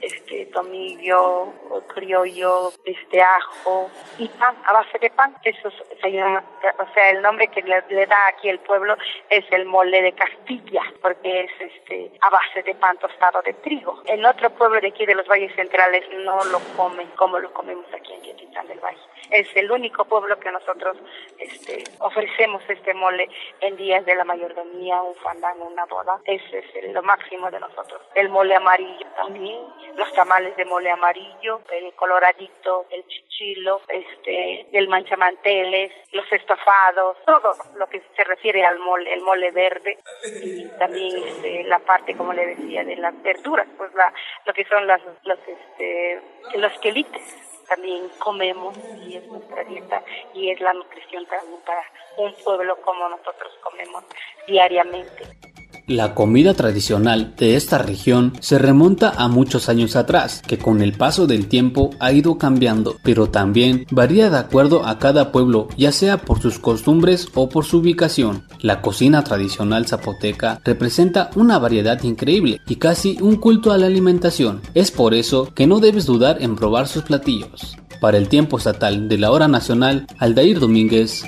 este 0.02 0.46
tomillo, 0.46 1.52
criollo, 1.94 2.72
este 2.84 3.22
ajo 3.22 3.90
y 4.18 4.28
pan, 4.28 4.56
a 4.66 4.72
base 4.72 4.98
de 4.98 5.10
pan. 5.10 5.34
Eso 5.44 5.68
es- 5.68 6.00
se 6.00 6.10
llama, 6.12 6.44
o 6.78 6.92
sea, 6.94 7.10
el 7.10 7.22
nombre 7.22 7.48
que 7.48 7.62
le, 7.62 8.06
da 8.06 8.26
aquí 8.28 8.48
el 8.48 8.58
pueblo 8.58 8.96
es 9.30 9.44
el 9.52 9.64
mole 9.64 10.02
de 10.02 10.12
Castilla, 10.12 10.82
porque 11.00 11.42
es 11.44 11.50
este 11.60 12.10
a 12.20 12.30
base 12.30 12.62
de 12.62 12.74
pan 12.74 12.98
tostado 12.98 13.40
de 13.42 13.52
trigo. 13.54 14.02
En 14.06 14.24
otro 14.26 14.50
pueblo 14.50 14.80
de 14.80 14.88
aquí 14.88 15.06
de 15.06 15.14
los 15.14 15.26
valles 15.28 15.54
centrales 15.54 16.04
no 16.24 16.42
lo 16.46 16.58
comen 16.76 17.08
como 17.16 17.38
lo 17.38 17.52
comemos 17.52 17.86
aquí 17.94 18.12
en 18.12 18.22
Quetitán 18.22 18.66
del 18.66 18.80
Valle. 18.80 18.98
Es 19.30 19.48
el 19.56 19.70
único 19.70 20.04
pueblo 20.04 20.38
que 20.40 20.50
nosotros 20.50 20.96
este, 21.38 21.84
ofrecemos 22.00 22.62
este 22.68 22.92
mole 22.94 23.28
en 23.60 23.76
días 23.76 24.04
de 24.04 24.14
la 24.14 24.24
mayordomía, 24.24 25.00
un 25.00 25.14
fandango, 25.16 25.64
una 25.66 25.84
boda. 25.86 26.20
Ese 26.24 26.58
es 26.58 26.92
lo 26.92 27.02
máximo 27.02 27.50
de 27.50 27.60
nosotros. 27.60 28.00
El 28.14 28.28
mole 28.28 28.54
amarillo 28.56 29.06
también, 29.16 29.58
los 29.96 30.12
tamales 30.12 30.56
de 30.56 30.64
mole 30.64 30.90
amarillo, 30.90 31.60
el 31.70 31.92
coloradito, 31.94 32.86
el 32.90 33.06
chichilo, 33.06 33.80
este, 33.88 34.66
el 34.76 34.88
manchamanteles, 34.88 35.92
los 36.12 36.30
estofados, 36.32 37.16
todo 37.24 37.54
lo 37.76 37.88
que 37.88 38.02
se 38.16 38.24
refiere 38.24 38.64
al 38.64 38.78
mole, 38.78 39.12
el 39.12 39.20
mole 39.20 39.50
verde 39.50 39.98
y 40.42 40.66
también 40.78 41.22
este, 41.26 41.64
la 41.64 41.78
parte, 41.80 42.16
como 42.16 42.32
le 42.32 42.46
decía, 42.46 42.84
de 42.84 42.96
las 42.96 43.20
verduras, 43.22 43.66
pues 43.76 43.92
la, 43.94 44.12
lo 44.46 44.52
que 44.52 44.64
son 44.64 44.86
las, 44.86 45.00
los, 45.24 45.38
este, 45.46 46.20
los 46.56 46.72
quelites 46.80 47.22
también 47.68 48.08
comemos 48.18 48.76
y 49.06 49.16
es 49.16 49.26
nuestra 49.28 49.64
dieta 49.64 50.02
y 50.34 50.50
es 50.50 50.60
la 50.60 50.74
nutrición 50.74 51.24
también 51.26 51.60
para 51.62 51.82
un 52.18 52.34
pueblo 52.44 52.76
como 52.82 53.08
nosotros 53.08 53.52
comemos 53.62 54.04
diariamente. 54.46 55.51
La 55.88 56.14
comida 56.14 56.54
tradicional 56.54 57.34
de 57.36 57.56
esta 57.56 57.76
región 57.76 58.34
se 58.38 58.56
remonta 58.58 59.10
a 59.16 59.26
muchos 59.26 59.68
años 59.68 59.96
atrás, 59.96 60.40
que 60.46 60.56
con 60.56 60.80
el 60.80 60.92
paso 60.92 61.26
del 61.26 61.48
tiempo 61.48 61.90
ha 61.98 62.12
ido 62.12 62.38
cambiando, 62.38 62.96
pero 63.02 63.30
también 63.30 63.84
varía 63.90 64.30
de 64.30 64.38
acuerdo 64.38 64.86
a 64.86 65.00
cada 65.00 65.32
pueblo, 65.32 65.66
ya 65.76 65.90
sea 65.90 66.18
por 66.18 66.40
sus 66.40 66.60
costumbres 66.60 67.26
o 67.34 67.48
por 67.48 67.64
su 67.64 67.78
ubicación. 67.78 68.44
La 68.60 68.80
cocina 68.80 69.24
tradicional 69.24 69.86
zapoteca 69.86 70.60
representa 70.64 71.30
una 71.34 71.58
variedad 71.58 72.00
increíble 72.04 72.60
y 72.68 72.76
casi 72.76 73.18
un 73.20 73.34
culto 73.34 73.72
a 73.72 73.78
la 73.78 73.86
alimentación. 73.86 74.60
Es 74.74 74.92
por 74.92 75.14
eso 75.14 75.52
que 75.52 75.66
no 75.66 75.80
debes 75.80 76.06
dudar 76.06 76.40
en 76.40 76.54
probar 76.54 76.86
sus 76.86 77.02
platillos. 77.02 77.76
Para 78.00 78.18
el 78.18 78.28
tiempo 78.28 78.58
estatal 78.58 79.08
de 79.08 79.18
la 79.18 79.32
hora 79.32 79.48
nacional, 79.48 80.06
Aldair 80.18 80.60
Domínguez, 80.60 81.24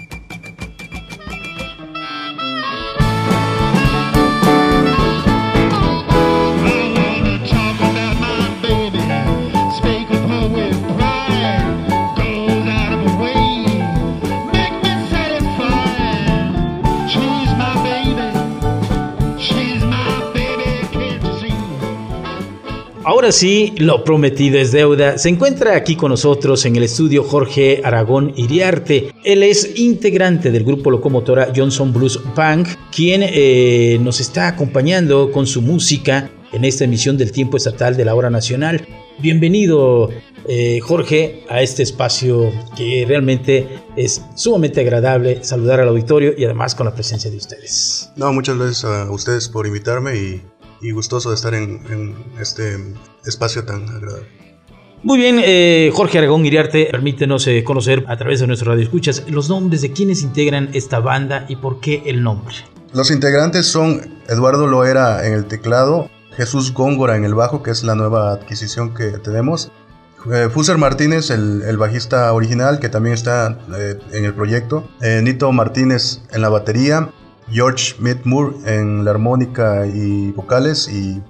Ahora 23.25 23.33
sí, 23.33 23.73
lo 23.78 24.04
prometido 24.04 24.59
es 24.59 24.71
deuda. 24.71 25.16
Se 25.16 25.31
encuentra 25.31 25.75
aquí 25.75 25.97
con 25.97 26.11
nosotros 26.11 26.66
en 26.66 26.76
el 26.76 26.83
estudio 26.83 27.25
Jorge 27.25 27.81
Aragón 27.83 28.35
Iriarte. 28.37 29.14
Él 29.25 29.43
es 29.43 29.78
integrante 29.78 30.50
del 30.50 30.62
grupo 30.62 30.90
locomotora 30.90 31.50
Johnson 31.57 31.90
Blues 31.90 32.21
Band, 32.37 32.66
quien 32.95 33.23
eh, 33.25 33.99
nos 34.02 34.21
está 34.21 34.49
acompañando 34.49 35.33
con 35.33 35.47
su 35.47 35.62
música 35.62 36.31
en 36.52 36.66
esta 36.66 36.85
emisión 36.85 37.16
del 37.16 37.33
tiempo 37.33 37.57
estatal 37.57 37.97
de 37.97 38.04
la 38.04 38.14
hora 38.14 38.28
nacional. 38.28 38.87
Bienvenido, 39.21 40.11
eh, 40.47 40.81
Jorge, 40.81 41.45
a 41.49 41.62
este 41.62 41.83
espacio 41.83 42.52
que 42.76 43.07
realmente 43.09 43.66
es 43.97 44.21
sumamente 44.35 44.83
agradable 44.83 45.43
saludar 45.43 45.81
al 45.81 45.88
auditorio 45.88 46.35
y 46.37 46.45
además 46.45 46.75
con 46.75 46.85
la 46.85 46.95
presencia 46.95 47.31
de 47.31 47.38
ustedes. 47.38 48.11
No, 48.16 48.33
muchas 48.35 48.59
gracias 48.59 48.85
a 48.85 49.11
ustedes 49.11 49.49
por 49.49 49.66
invitarme 49.66 50.16
y, 50.16 50.43
y 50.84 50.92
gustoso 50.92 51.30
de 51.30 51.36
estar 51.36 51.54
en, 51.54 51.80
en 51.90 52.14
este 52.38 52.76
espacio 53.24 53.64
tan 53.64 53.88
agradable. 53.88 54.28
Muy 55.02 55.18
bien, 55.18 55.40
eh, 55.42 55.90
Jorge 55.94 56.18
Aragón 56.18 56.46
Iriarte, 56.46 56.88
permítenos 56.90 57.46
eh, 57.46 57.64
conocer 57.64 58.04
a 58.06 58.16
través 58.16 58.40
de 58.40 58.46
nuestro 58.46 58.70
radio 58.70 58.84
escuchas 58.84 59.24
los 59.28 59.48
nombres 59.48 59.82
de 59.82 59.92
quienes 59.92 60.22
integran 60.22 60.70
esta 60.72 61.00
banda 61.00 61.46
y 61.48 61.56
por 61.56 61.80
qué 61.80 62.02
el 62.06 62.22
nombre. 62.22 62.54
Los 62.92 63.10
integrantes 63.10 63.66
son 63.66 64.20
Eduardo 64.28 64.66
Loera 64.66 65.26
en 65.26 65.32
el 65.32 65.46
teclado, 65.46 66.10
Jesús 66.36 66.72
Góngora 66.72 67.16
en 67.16 67.24
el 67.24 67.34
bajo, 67.34 67.62
que 67.62 67.70
es 67.70 67.82
la 67.82 67.94
nueva 67.94 68.32
adquisición 68.32 68.94
que 68.94 69.06
tenemos, 69.18 69.72
eh, 70.32 70.48
Fuser 70.50 70.78
Martínez, 70.78 71.30
el, 71.30 71.62
el 71.62 71.76
bajista 71.76 72.32
original, 72.32 72.78
que 72.78 72.88
también 72.88 73.14
está 73.14 73.58
eh, 73.76 73.98
en 74.12 74.24
el 74.24 74.32
proyecto, 74.32 74.88
eh, 75.02 75.20
Nito 75.22 75.52
Martínez 75.52 76.20
en 76.32 76.40
la 76.40 76.48
batería, 76.48 77.10
George 77.50 77.94
Midmoor 77.98 78.54
en 78.66 79.04
la 79.04 79.12
armónica 79.12 79.86
y 79.86 80.32
vocales 80.32 80.88
y 80.88 81.20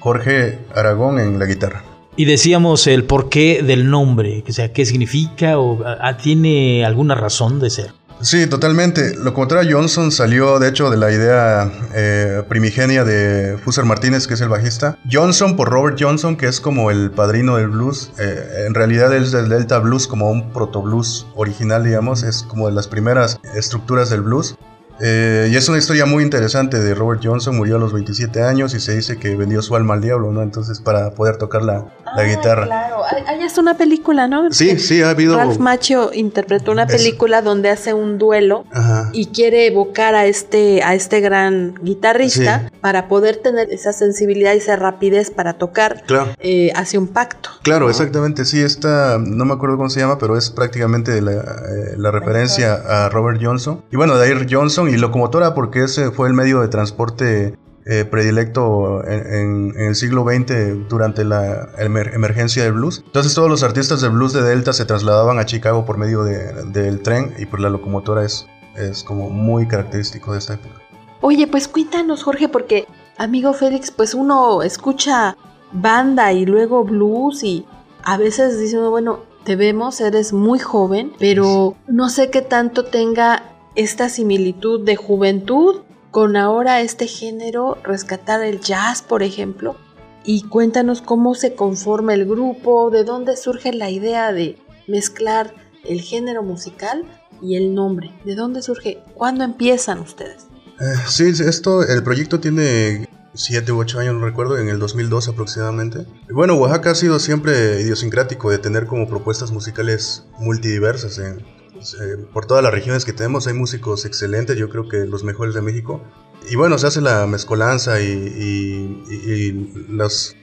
Jorge 0.00 0.58
Aragón 0.74 1.18
en 1.18 1.38
la 1.38 1.46
guitarra. 1.46 1.84
Y 2.16 2.26
decíamos 2.26 2.86
el 2.86 3.04
porqué 3.04 3.62
del 3.62 3.88
nombre, 3.88 4.44
o 4.46 4.52
sea, 4.52 4.72
qué 4.72 4.84
significa 4.84 5.58
o 5.58 5.82
tiene 6.22 6.84
alguna 6.84 7.14
razón 7.14 7.58
de 7.58 7.70
ser. 7.70 7.92
Sí, 8.22 8.46
totalmente. 8.46 9.16
Locomotora 9.16 9.62
Johnson 9.68 10.12
salió, 10.12 10.60
de 10.60 10.68
hecho, 10.68 10.90
de 10.90 10.96
la 10.96 11.10
idea 11.10 11.72
eh, 11.92 12.44
primigenia 12.48 13.02
de 13.02 13.58
Fusser 13.58 13.84
Martínez, 13.84 14.28
que 14.28 14.34
es 14.34 14.40
el 14.40 14.48
bajista. 14.48 14.96
Johnson 15.10 15.56
por 15.56 15.70
Robert 15.70 15.96
Johnson, 15.98 16.36
que 16.36 16.46
es 16.46 16.60
como 16.60 16.92
el 16.92 17.10
padrino 17.10 17.56
del 17.56 17.68
blues. 17.68 18.12
Eh, 18.20 18.66
en 18.66 18.74
realidad 18.74 19.12
es 19.12 19.32
del 19.32 19.48
Delta 19.48 19.80
Blues, 19.80 20.06
como 20.06 20.30
un 20.30 20.52
proto 20.52 20.82
blues 20.82 21.26
original, 21.34 21.82
digamos. 21.82 22.22
Es 22.22 22.44
como 22.44 22.68
de 22.68 22.74
las 22.74 22.86
primeras 22.86 23.40
estructuras 23.56 24.08
del 24.08 24.20
blues. 24.20 24.56
Eh, 25.00 25.48
y 25.50 25.56
es 25.56 25.68
una 25.68 25.78
historia 25.78 26.06
muy 26.06 26.22
interesante 26.22 26.78
de 26.78 26.94
Robert 26.94 27.20
Johnson, 27.24 27.56
murió 27.56 27.76
a 27.76 27.78
los 27.78 27.92
27 27.92 28.42
años 28.42 28.74
y 28.74 28.80
se 28.80 28.94
dice 28.94 29.18
que 29.18 29.34
vendió 29.36 29.62
su 29.62 29.74
alma 29.74 29.94
al 29.94 30.00
diablo, 30.00 30.32
¿no? 30.32 30.42
Entonces 30.42 30.80
para 30.80 31.10
poder 31.12 31.36
tocar 31.38 31.62
la, 31.62 31.86
la 32.16 32.24
guitarra. 32.24 32.64
Claro, 32.66 32.96
hay, 33.04 33.22
hay 33.26 33.42
hasta 33.42 33.60
una 33.60 33.76
película, 33.76 34.26
¿no? 34.28 34.50
Sí, 34.52 34.78
sí, 34.78 35.02
ha 35.02 35.10
habido... 35.10 35.36
Ralph 35.36 35.58
Macchio 35.58 36.10
interpretó 36.12 36.72
una 36.72 36.84
Es- 36.84 36.92
película 36.96 37.42
donde 37.42 37.70
hace 37.70 37.94
un 37.94 38.18
duelo 38.18 38.64
Ajá. 38.72 39.10
y 39.12 39.26
quiere 39.26 39.66
evocar 39.66 40.14
a 40.14 40.26
este, 40.26 40.82
a 40.82 40.94
este 40.94 41.20
gran 41.20 41.74
guitarrista 41.82 42.70
para 42.80 43.08
poder 43.08 43.36
tener 43.36 43.70
esa 43.70 43.92
sensibilidad 43.92 44.54
y 44.54 44.58
esa 44.58 44.76
rapidez 44.76 45.30
para 45.30 45.54
tocar, 45.54 46.02
Claro. 46.06 46.28
eh, 46.40 46.70
hace 46.74 46.98
un 46.98 47.08
pacto. 47.08 47.50
Claro, 47.62 47.88
exactamente, 47.90 48.44
sí, 48.44 48.60
esta, 48.60 49.18
no 49.18 49.44
me 49.44 49.54
acuerdo 49.54 49.76
cómo 49.76 49.88
se 49.90 50.00
llama, 50.00 50.18
pero 50.18 50.36
es 50.36 50.50
prácticamente 50.50 51.20
la, 51.22 51.32
eh, 51.32 51.94
la 51.96 52.10
referencia 52.10 52.74
a 52.74 53.08
Robert 53.08 53.40
Johnson. 53.42 53.82
Y 53.90 53.96
bueno, 53.96 54.16
Dair 54.16 54.46
Johnson 54.50 54.88
y 54.88 54.96
locomotora 54.96 55.54
porque 55.54 55.84
ese 55.84 56.10
fue 56.10 56.28
el 56.28 56.34
medio 56.34 56.60
de 56.60 56.68
transporte 56.68 57.54
eh, 57.86 58.04
predilecto 58.04 59.02
en, 59.04 59.26
en- 59.34 59.74
en 59.76 59.86
el 59.88 59.94
siglo 59.94 60.24
XX 60.24 60.88
durante 60.88 61.24
la 61.24 61.72
emer- 61.78 62.14
emergencia 62.14 62.62
del 62.64 62.72
blues. 62.74 63.02
Entonces 63.06 63.34
todos 63.34 63.48
los 63.50 63.62
artistas 63.62 64.00
del 64.00 64.10
blues 64.12 64.32
de 64.32 64.42
Delta 64.42 64.72
se 64.72 64.84
trasladaban 64.84 65.38
a 65.38 65.46
Chicago 65.46 65.84
por 65.84 65.98
medio 65.98 66.22
de- 66.24 66.64
del 66.66 67.00
tren 67.02 67.34
y 67.38 67.46
pues 67.46 67.60
la 67.62 67.68
locomotora 67.70 68.24
es, 68.24 68.46
es 68.76 69.02
como 69.02 69.30
muy 69.30 69.66
característico 69.66 70.32
de 70.32 70.38
esta 70.38 70.54
época. 70.54 70.74
Oye, 71.20 71.46
pues 71.46 71.68
cuéntanos, 71.68 72.22
Jorge, 72.24 72.48
porque 72.48 72.86
amigo 73.18 73.52
Félix, 73.52 73.90
pues 73.90 74.14
uno 74.14 74.62
escucha 74.62 75.36
banda 75.72 76.32
y 76.32 76.44
luego 76.46 76.84
blues 76.84 77.42
y 77.44 77.64
a 78.04 78.16
veces 78.16 78.58
dice 78.58 78.78
bueno, 78.78 79.20
te 79.44 79.56
vemos, 79.56 80.00
eres 80.00 80.32
muy 80.32 80.58
joven, 80.58 81.12
pero 81.18 81.74
no 81.88 82.08
sé 82.10 82.30
qué 82.30 82.42
tanto 82.42 82.84
tenga 82.84 83.42
esta 83.74 84.08
similitud 84.08 84.84
de 84.84 84.96
juventud 84.96 85.80
con 86.12 86.36
ahora 86.36 86.82
este 86.82 87.06
género, 87.06 87.78
rescatar 87.82 88.42
el 88.42 88.60
jazz, 88.60 89.02
por 89.02 89.22
ejemplo. 89.22 89.76
Y 90.24 90.42
cuéntanos 90.42 91.00
cómo 91.00 91.34
se 91.34 91.54
conforma 91.54 92.14
el 92.14 92.26
grupo, 92.26 92.90
de 92.90 93.02
dónde 93.02 93.36
surge 93.36 93.72
la 93.72 93.90
idea 93.90 94.30
de 94.32 94.58
mezclar 94.86 95.54
el 95.84 96.02
género 96.02 96.42
musical 96.42 97.04
y 97.40 97.56
el 97.56 97.74
nombre. 97.74 98.12
¿De 98.24 98.34
dónde 98.34 98.62
surge? 98.62 99.02
¿Cuándo 99.14 99.42
empiezan 99.42 100.00
ustedes? 100.00 100.46
Eh, 100.80 100.94
sí, 101.08 101.24
esto, 101.24 101.82
el 101.82 102.02
proyecto 102.02 102.38
tiene 102.40 103.08
7 103.32 103.72
u 103.72 103.78
8 103.78 104.00
años, 104.00 104.14
no 104.14 104.26
recuerdo, 104.26 104.58
en 104.58 104.68
el 104.68 104.78
2002 104.78 105.28
aproximadamente. 105.28 106.06
Bueno, 106.30 106.56
Oaxaca 106.56 106.90
ha 106.90 106.94
sido 106.94 107.18
siempre 107.20 107.80
idiosincrático 107.80 108.50
de 108.50 108.58
tener 108.58 108.86
como 108.86 109.08
propuestas 109.08 109.50
musicales 109.50 110.24
multidiversas. 110.38 111.18
eh. 111.18 111.61
Eh, 112.00 112.24
por 112.32 112.46
todas 112.46 112.62
las 112.62 112.72
regiones 112.72 113.04
que 113.04 113.12
tenemos 113.12 113.46
hay 113.46 113.54
músicos 113.54 114.04
excelentes, 114.04 114.56
yo 114.56 114.68
creo 114.68 114.88
que 114.88 115.06
los 115.06 115.24
mejores 115.24 115.54
de 115.54 115.62
México. 115.62 116.02
Y 116.50 116.56
bueno, 116.56 116.78
se 116.78 116.86
hace 116.86 117.00
la 117.00 117.26
mezcolanza 117.26 118.00
y, 118.00 118.06
y- 118.06 119.04
y- 119.10 119.32
y 119.32 119.86
los 119.88 120.36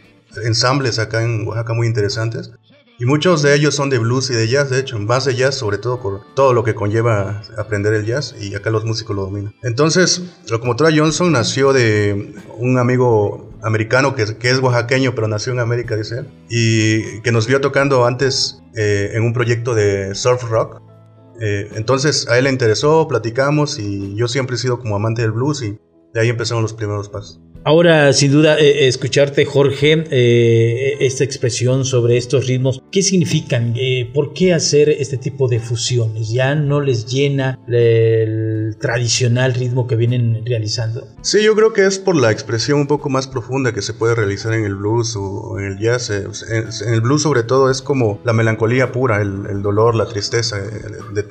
ensambles 0.44 1.00
acá 1.00 1.24
en 1.24 1.48
Oaxaca 1.48 1.74
muy 1.74 1.88
interesantes. 1.88 2.52
Y 3.02 3.06
muchos 3.06 3.42
de 3.42 3.56
ellos 3.56 3.76
son 3.76 3.90
de 3.90 3.98
blues 3.98 4.30
y 4.30 4.34
de 4.34 4.48
jazz, 4.50 4.70
de 4.70 4.78
hecho, 4.80 5.00
más 5.00 5.24
de 5.24 5.34
jazz, 5.34 5.56
sobre 5.56 5.78
todo 5.78 6.02
por 6.02 6.22
todo 6.36 6.54
lo 6.54 6.66
que 6.66 6.76
conlleva 6.76 7.42
aprender 7.58 7.94
el 7.94 8.06
jazz, 8.06 8.36
y 8.38 8.54
acá 8.56 8.72
los 8.72 8.84
músicos 8.84 9.16
lo 9.16 9.22
dominan. 9.24 9.56
Entonces, 9.64 10.22
Locomotora 10.50 10.90
Johnson 10.94 11.32
nació 11.32 11.72
de 11.72 12.36
un 12.58 12.78
amigo 12.78 13.50
americano 13.62 14.16
que, 14.16 14.38
que 14.38 14.50
es 14.50 14.60
oaxaqueño, 14.60 15.16
pero 15.16 15.30
nació 15.30 15.54
en 15.54 15.60
América, 15.60 15.96
dice 15.96 16.20
él, 16.20 16.28
y 16.50 17.22
que 17.22 17.32
nos 17.32 17.48
vio 17.48 17.62
tocando 17.62 18.06
antes 18.06 18.62
eh, 18.76 19.12
en 19.14 19.24
un 19.24 19.32
proyecto 19.32 19.74
de 19.76 20.14
surf 20.14 20.44
rock. 20.44 20.82
Eh, 21.40 21.70
entonces, 21.76 22.28
a 22.28 22.38
él 22.38 22.46
le 22.46 22.50
interesó, 22.52 23.08
platicamos, 23.08 23.80
y 23.80 24.16
yo 24.16 24.28
siempre 24.28 24.56
he 24.56 24.60
sido 24.60 24.80
como 24.80 24.96
amante 24.96 25.22
del 25.22 25.32
blues, 25.32 25.62
y 25.62 25.80
de 26.14 26.22
ahí 26.22 26.30
empezaron 26.30 26.62
los 26.64 26.74
primeros 26.74 27.10
pasos. 27.10 27.42
Ahora, 27.66 28.14
sin 28.14 28.32
duda, 28.32 28.58
eh, 28.58 28.88
escucharte, 28.88 29.46
Jorge, 29.46 30.06
eh, 30.12 30.98
esta 31.02 31.24
expresión 31.24 31.84
sobre 31.84 32.18
estos 32.18 32.48
ritmos, 32.48 32.82
¿qué 32.92 33.02
significan? 33.02 33.74
Eh, 33.76 34.10
¿Por 34.14 34.34
qué 34.34 34.54
hacer 34.54 34.90
este 34.90 35.18
tipo 35.18 35.48
de 35.48 35.60
fusiones? 35.60 36.30
¿Ya 36.30 36.56
no 36.56 36.80
les 36.80 37.06
llena 37.06 37.60
el 37.68 38.78
tradicional 38.80 39.54
ritmo 39.54 39.88
que 39.88 39.96
vienen 39.96 40.44
realizando? 40.46 41.08
Sí, 41.22 41.44
yo 41.44 41.54
creo 41.54 41.74
que 41.74 41.86
es 41.86 42.00
por 42.00 42.16
la 42.16 42.32
expresión 42.32 42.80
un 42.80 42.88
poco 42.88 43.10
más 43.10 43.28
profunda 43.28 43.74
que 43.74 43.82
se 43.82 43.94
puede 43.94 44.16
realizar 44.16 44.54
en 44.54 44.64
el 44.64 44.76
blues 44.76 45.16
o 45.18 45.60
en 45.60 45.66
el 45.66 45.80
jazz. 45.80 46.10
Eh, 46.10 46.28
En, 46.50 46.94
el 46.94 47.02
blues 47.02 47.24
sobre 47.24 47.44
todo 47.44 47.70
es 47.70 47.82
como 47.82 48.22
la 48.24 48.32
melancolía 48.32 48.92
pura, 48.92 49.22
el, 49.22 49.62
dolor, 49.62 49.96
la 49.96 50.06
tristeza, 50.06 50.58
eh, 50.60 51.24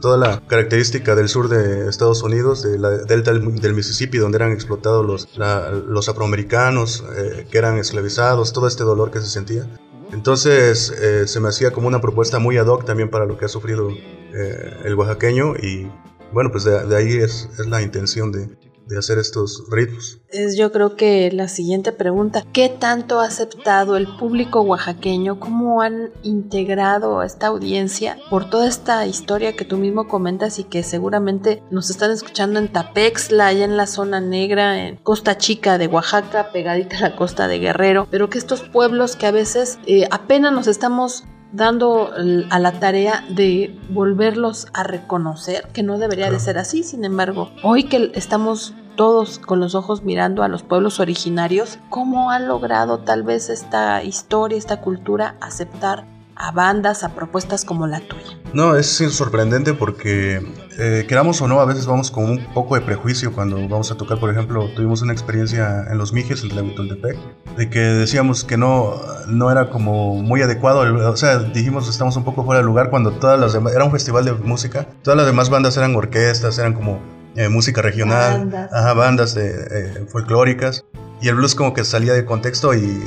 toda 0.00 0.18
la 0.18 0.42
característica 0.46 1.14
del 1.14 1.28
sur 1.28 1.48
de 1.48 1.88
Estados 1.88 2.22
Unidos, 2.22 2.62
de 2.62 2.76
delta 3.06 3.32
del, 3.32 3.74
Mississippi, 3.74 4.18
donde 4.18 4.36
eran 4.36 4.52
explotados 4.52 5.06
los, 5.06 5.28
los 5.76 6.08
afroamericanos, 6.08 7.04
eh, 7.16 7.46
que 7.50 7.58
eran 7.58 7.78
esclavizados, 7.78 8.52
todo 8.52 8.66
este 8.66 8.84
dolor 8.84 9.10
que 9.10 9.20
se 9.20 9.28
sentía. 9.28 9.66
Entonces 10.12 10.90
eh, 10.90 11.26
se 11.26 11.40
me 11.40 11.48
hacía 11.48 11.72
como 11.72 11.88
una 11.88 12.00
propuesta 12.00 12.38
muy 12.38 12.58
ad 12.58 12.66
hoc 12.66 12.84
también 12.84 13.10
para 13.10 13.26
lo 13.26 13.36
que 13.36 13.44
ha 13.44 13.48
sufrido 13.48 13.90
eh, 13.90 14.80
el 14.84 14.94
oaxaqueño 14.94 15.56
y 15.56 15.90
bueno, 16.32 16.50
pues 16.50 16.64
de, 16.64 16.86
de 16.86 16.96
ahí 16.96 17.16
es, 17.16 17.48
es 17.58 17.66
la 17.66 17.82
intención 17.82 18.30
de, 18.30 18.56
de 18.86 18.98
hacer 18.98 19.18
estos 19.18 19.64
ritmos. 19.70 20.20
Es 20.30 20.56
yo 20.56 20.72
creo 20.72 20.96
que 20.96 21.30
la 21.32 21.48
siguiente 21.48 21.92
pregunta, 21.92 22.44
¿qué 22.52 22.68
tanto 22.68 23.20
ha 23.20 23.26
aceptado 23.26 23.96
el 23.96 24.06
público 24.16 24.60
oaxaqueño? 24.60 25.40
¿Cómo 25.40 25.82
han 25.82 26.10
integrado 26.22 27.20
a 27.20 27.26
esta 27.26 27.48
audiencia 27.48 28.18
por 28.30 28.48
toda 28.48 28.68
esta 28.68 29.06
historia 29.06 29.56
que 29.56 29.64
tú 29.64 29.76
mismo 29.76 30.08
comentas 30.08 30.58
y 30.58 30.64
que 30.64 30.82
seguramente 30.82 31.62
nos 31.70 31.90
están 31.90 32.10
escuchando 32.10 32.58
en 32.58 32.72
Tapexla, 32.72 33.46
allá 33.46 33.64
en 33.64 33.76
la 33.76 33.86
zona 33.86 34.20
negra, 34.20 34.86
en 34.86 34.96
Costa 34.96 35.36
Chica 35.36 35.78
de 35.78 35.86
Oaxaca, 35.86 36.50
pegadita 36.52 36.98
a 36.98 37.00
la 37.00 37.16
costa 37.16 37.48
de 37.48 37.58
Guerrero, 37.58 38.06
pero 38.10 38.30
que 38.30 38.38
estos 38.38 38.62
pueblos 38.62 39.16
que 39.16 39.26
a 39.26 39.30
veces 39.30 39.78
eh, 39.86 40.06
apenas 40.10 40.52
nos 40.52 40.66
estamos 40.66 41.24
dando 41.52 42.12
a 42.50 42.58
la 42.58 42.72
tarea 42.72 43.24
de 43.28 43.78
volverlos 43.90 44.68
a 44.74 44.82
reconocer, 44.82 45.68
que 45.72 45.82
no 45.82 45.98
debería 45.98 46.30
de 46.30 46.40
ser 46.40 46.58
así, 46.58 46.82
sin 46.82 47.04
embargo, 47.04 47.50
hoy 47.62 47.84
que 47.84 48.12
estamos 48.14 48.74
todos 48.96 49.38
con 49.38 49.60
los 49.60 49.74
ojos 49.74 50.02
mirando 50.02 50.42
a 50.42 50.48
los 50.48 50.62
pueblos 50.62 51.00
originarios, 51.00 51.78
¿cómo 51.90 52.30
ha 52.30 52.38
logrado 52.38 52.98
tal 52.98 53.22
vez 53.22 53.50
esta 53.50 54.02
historia, 54.02 54.58
esta 54.58 54.80
cultura 54.80 55.36
aceptar 55.40 56.15
a 56.36 56.52
bandas, 56.52 57.02
a 57.02 57.14
propuestas 57.14 57.64
como 57.64 57.86
la 57.86 58.00
tuya? 58.00 58.38
No, 58.52 58.76
es 58.76 58.86
sorprendente 58.88 59.74
porque, 59.74 60.40
eh, 60.78 61.04
queramos 61.08 61.40
o 61.42 61.48
no, 61.48 61.60
a 61.60 61.64
veces 61.64 61.86
vamos 61.86 62.10
con 62.10 62.24
un 62.24 62.54
poco 62.54 62.74
de 62.74 62.80
prejuicio 62.82 63.32
cuando 63.32 63.56
vamos 63.68 63.90
a 63.90 63.96
tocar. 63.96 64.18
Por 64.18 64.30
ejemplo, 64.30 64.68
tuvimos 64.74 65.02
una 65.02 65.12
experiencia 65.12 65.84
en 65.90 65.98
Los 65.98 66.12
Mijes, 66.12 66.42
en 66.42 66.50
Tlahuitoltepec, 66.50 67.18
de 67.56 67.70
que 67.70 67.80
decíamos 67.80 68.44
que 68.44 68.56
no, 68.56 68.94
no 69.26 69.50
era 69.50 69.70
como 69.70 70.14
muy 70.14 70.42
adecuado. 70.42 70.80
O 71.10 71.16
sea, 71.16 71.38
dijimos 71.38 71.88
estamos 71.88 72.16
un 72.16 72.24
poco 72.24 72.44
fuera 72.44 72.60
de 72.60 72.66
lugar 72.66 72.90
cuando 72.90 73.12
todas 73.12 73.38
las 73.38 73.52
demás, 73.52 73.74
era 73.74 73.84
un 73.84 73.92
festival 73.92 74.24
de 74.24 74.32
música, 74.32 74.86
todas 75.02 75.16
las 75.16 75.26
demás 75.26 75.50
bandas 75.50 75.76
eran 75.76 75.94
orquestas, 75.96 76.58
eran 76.58 76.74
como 76.74 77.00
eh, 77.34 77.48
música 77.48 77.82
regional, 77.82 78.38
Bandas. 78.38 78.72
ajá, 78.72 78.94
bandas 78.94 79.34
de, 79.34 79.50
eh, 79.50 80.06
folclóricas. 80.08 80.84
Y 81.20 81.28
el 81.28 81.34
blues 81.34 81.54
como 81.54 81.72
que 81.74 81.82
salía 81.84 82.12
de 82.12 82.24
contexto 82.24 82.74
y, 82.74 83.02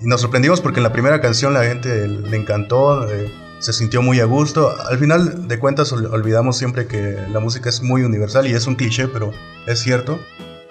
y 0.00 0.06
nos 0.06 0.20
sorprendimos 0.20 0.60
porque 0.60 0.80
en 0.80 0.84
la 0.84 0.92
primera 0.92 1.20
canción 1.20 1.54
la 1.54 1.64
gente 1.64 2.06
le 2.08 2.36
encantó, 2.36 3.08
eh, 3.10 3.32
se 3.58 3.72
sintió 3.72 4.02
muy 4.02 4.20
a 4.20 4.24
gusto. 4.26 4.74
Al 4.90 4.98
final 4.98 5.48
de 5.48 5.58
cuentas 5.58 5.92
ol- 5.92 6.06
olvidamos 6.12 6.58
siempre 6.58 6.86
que 6.86 7.16
la 7.32 7.40
música 7.40 7.68
es 7.70 7.82
muy 7.82 8.02
universal 8.02 8.46
y 8.46 8.52
es 8.52 8.66
un 8.66 8.74
cliché, 8.74 9.08
pero 9.08 9.32
es 9.66 9.78
cierto. 9.80 10.18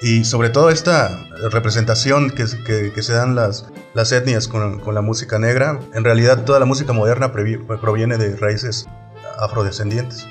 Y 0.01 0.25
sobre 0.25 0.49
todo 0.49 0.69
esta 0.69 1.25
representación 1.51 2.29
que, 2.29 2.45
que- 2.65 2.91
que 2.93 3.01
se 3.03 3.13
dan 3.13 3.33
las, 3.33 3.65
las 3.95 4.11
etnias 4.11 4.47
con, 4.47 4.79
con 4.79 4.93
la 4.93 5.01
música 5.01 5.39
negra, 5.39 5.79
en 5.93 6.03
realidad 6.03 6.43
toda 6.43 6.59
la 6.59 6.65
música 6.65 6.93
moderna 6.93 7.31
proviene 7.31 8.17
de 8.17 8.35
raíces 8.35 8.87
afrodescendientes. 9.39 10.27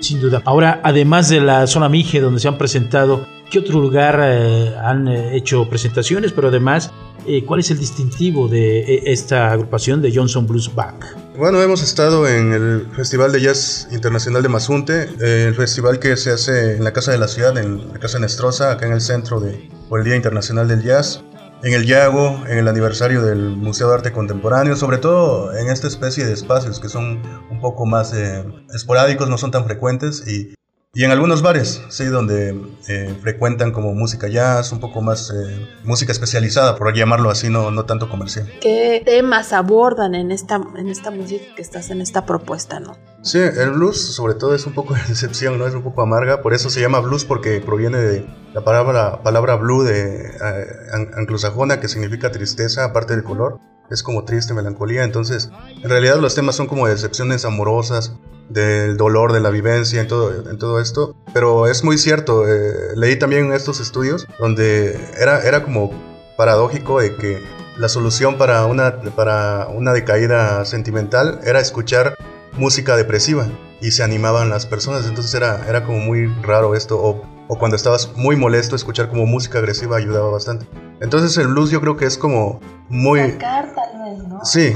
Sin 0.00 0.20
duda. 0.20 0.42
Ahora, 0.44 0.80
además 0.84 1.28
de 1.28 1.40
la 1.40 1.66
zona 1.66 1.88
Mije 1.88 2.20
donde 2.20 2.38
se 2.40 2.46
han 2.48 2.56
presentado, 2.58 3.26
¿qué 3.50 3.58
otro 3.58 3.80
lugar 3.80 4.20
eh, 4.22 4.74
han 4.84 5.08
eh, 5.08 5.36
hecho 5.36 5.68
presentaciones? 5.68 6.32
Pero 6.32 6.48
además, 6.48 6.92
eh, 7.26 7.44
¿cuál 7.44 7.60
es 7.60 7.70
el 7.70 7.78
distintivo 7.78 8.48
de 8.48 8.80
eh, 8.80 9.02
esta 9.06 9.52
agrupación 9.52 10.02
de 10.02 10.12
Johnson 10.14 10.46
Blues 10.46 10.74
Back? 10.74 11.16
Bueno, 11.36 11.62
hemos 11.62 11.82
estado 11.82 12.26
en 12.26 12.52
el 12.52 12.88
Festival 12.96 13.30
de 13.32 13.40
Jazz 13.40 13.88
Internacional 13.92 14.42
de 14.42 14.48
Mazunte, 14.48 15.08
eh, 15.20 15.46
el 15.48 15.54
festival 15.54 15.98
que 15.98 16.16
se 16.16 16.30
hace 16.30 16.76
en 16.76 16.84
la 16.84 16.92
Casa 16.92 17.12
de 17.12 17.18
la 17.18 17.28
Ciudad, 17.28 17.56
en 17.58 17.92
la 17.92 17.98
Casa 17.98 18.18
Nestrosa, 18.18 18.72
acá 18.72 18.86
en 18.86 18.92
el 18.92 19.00
centro 19.00 19.38
de, 19.40 19.70
por 19.88 20.00
el 20.00 20.04
Día 20.04 20.16
Internacional 20.16 20.66
del 20.66 20.82
Jazz, 20.82 21.22
en 21.62 21.74
el 21.74 21.86
Yago, 21.86 22.44
en 22.48 22.58
el 22.58 22.68
aniversario 22.68 23.22
del 23.22 23.56
Museo 23.56 23.88
de 23.88 23.94
Arte 23.94 24.12
Contemporáneo, 24.12 24.76
sobre 24.76 24.98
todo 24.98 25.56
en 25.56 25.70
esta 25.70 25.88
especie 25.88 26.24
de 26.24 26.32
espacios 26.32 26.80
que 26.80 26.88
son 26.88 27.22
un 27.50 27.60
poco 27.60 27.86
más 27.86 28.12
eh, 28.14 28.44
esporádicos, 28.74 29.28
no 29.28 29.38
son 29.38 29.50
tan 29.50 29.64
frecuentes 29.64 30.26
y 30.26 30.54
y 30.98 31.04
en 31.04 31.12
algunos 31.12 31.42
bares, 31.42 31.80
sí, 31.90 32.06
donde 32.06 32.60
eh, 32.88 33.14
frecuentan 33.22 33.70
como 33.70 33.94
música 33.94 34.26
jazz, 34.26 34.72
un 34.72 34.80
poco 34.80 35.00
más 35.00 35.30
eh, 35.30 35.68
música 35.84 36.10
especializada, 36.10 36.74
por 36.74 36.92
llamarlo 36.92 37.30
así, 37.30 37.48
no, 37.50 37.70
no 37.70 37.84
tanto 37.84 38.08
comercial. 38.10 38.50
¿Qué 38.60 39.00
temas 39.04 39.52
abordan 39.52 40.16
en 40.16 40.32
esta, 40.32 40.60
en 40.76 40.88
esta 40.88 41.12
música 41.12 41.44
que 41.54 41.62
estás 41.62 41.90
en 41.90 42.00
esta 42.00 42.26
propuesta, 42.26 42.80
no? 42.80 42.96
Sí, 43.22 43.38
el 43.38 43.70
blues 43.70 44.12
sobre 44.14 44.34
todo 44.34 44.56
es 44.56 44.66
un 44.66 44.74
poco 44.74 44.94
de 44.94 45.00
decepción, 45.08 45.56
¿no? 45.56 45.68
Es 45.68 45.74
un 45.74 45.82
poco 45.84 46.02
amarga, 46.02 46.42
por 46.42 46.52
eso 46.52 46.68
se 46.68 46.80
llama 46.80 46.98
blues 46.98 47.24
porque 47.24 47.60
proviene 47.64 47.98
de 47.98 48.26
la 48.52 48.64
palabra, 48.64 49.22
palabra 49.22 49.54
blue 49.54 49.84
de 49.84 50.26
eh, 50.26 50.66
an- 50.92 51.10
anglosajona 51.16 51.78
que 51.78 51.86
significa 51.86 52.32
tristeza, 52.32 52.84
aparte 52.84 53.14
del 53.14 53.22
color. 53.22 53.60
Es 53.90 54.02
como 54.02 54.24
triste, 54.24 54.54
melancolía, 54.54 55.04
entonces 55.04 55.50
en 55.82 55.88
realidad 55.88 56.16
los 56.16 56.34
temas 56.34 56.56
son 56.56 56.66
como 56.66 56.86
decepciones 56.86 57.44
amorosas, 57.44 58.12
del 58.48 58.96
dolor, 58.96 59.32
de 59.32 59.40
la 59.40 59.50
vivencia, 59.50 60.00
en 60.00 60.08
todo, 60.08 60.50
en 60.50 60.58
todo 60.58 60.80
esto. 60.80 61.14
Pero 61.32 61.66
es 61.66 61.84
muy 61.84 61.98
cierto, 61.98 62.48
eh, 62.48 62.96
leí 62.96 63.16
también 63.16 63.52
estos 63.52 63.80
estudios 63.80 64.26
donde 64.38 64.98
era, 65.18 65.42
era 65.42 65.62
como 65.62 65.90
paradójico 66.36 67.00
de 67.00 67.14
que 67.16 67.42
la 67.76 67.88
solución 67.88 68.38
para 68.38 68.64
una, 68.66 69.00
para 69.14 69.68
una 69.68 69.92
decaída 69.92 70.64
sentimental 70.64 71.40
era 71.44 71.60
escuchar 71.60 72.16
música 72.56 72.96
depresiva 72.96 73.46
y 73.80 73.92
se 73.92 74.02
animaban 74.02 74.50
las 74.50 74.66
personas. 74.66 75.06
Entonces 75.06 75.34
era, 75.34 75.64
era 75.68 75.84
como 75.84 75.98
muy 75.98 76.26
raro 76.42 76.74
esto. 76.74 76.98
O, 77.00 77.22
o 77.46 77.58
cuando 77.58 77.76
estabas 77.76 78.10
muy 78.16 78.36
molesto, 78.36 78.74
escuchar 78.74 79.08
como 79.08 79.26
música 79.26 79.58
agresiva 79.58 79.96
ayudaba 79.96 80.30
bastante. 80.30 80.66
Entonces 81.00 81.36
el 81.38 81.48
blues 81.48 81.70
yo 81.70 81.80
creo 81.80 81.96
que 81.96 82.04
es 82.06 82.18
como 82.18 82.60
muy... 82.90 83.20
Sacar 83.20 83.74
tal 83.74 84.02
vez, 84.16 84.26
¿no? 84.26 84.40
Sí, 84.44 84.72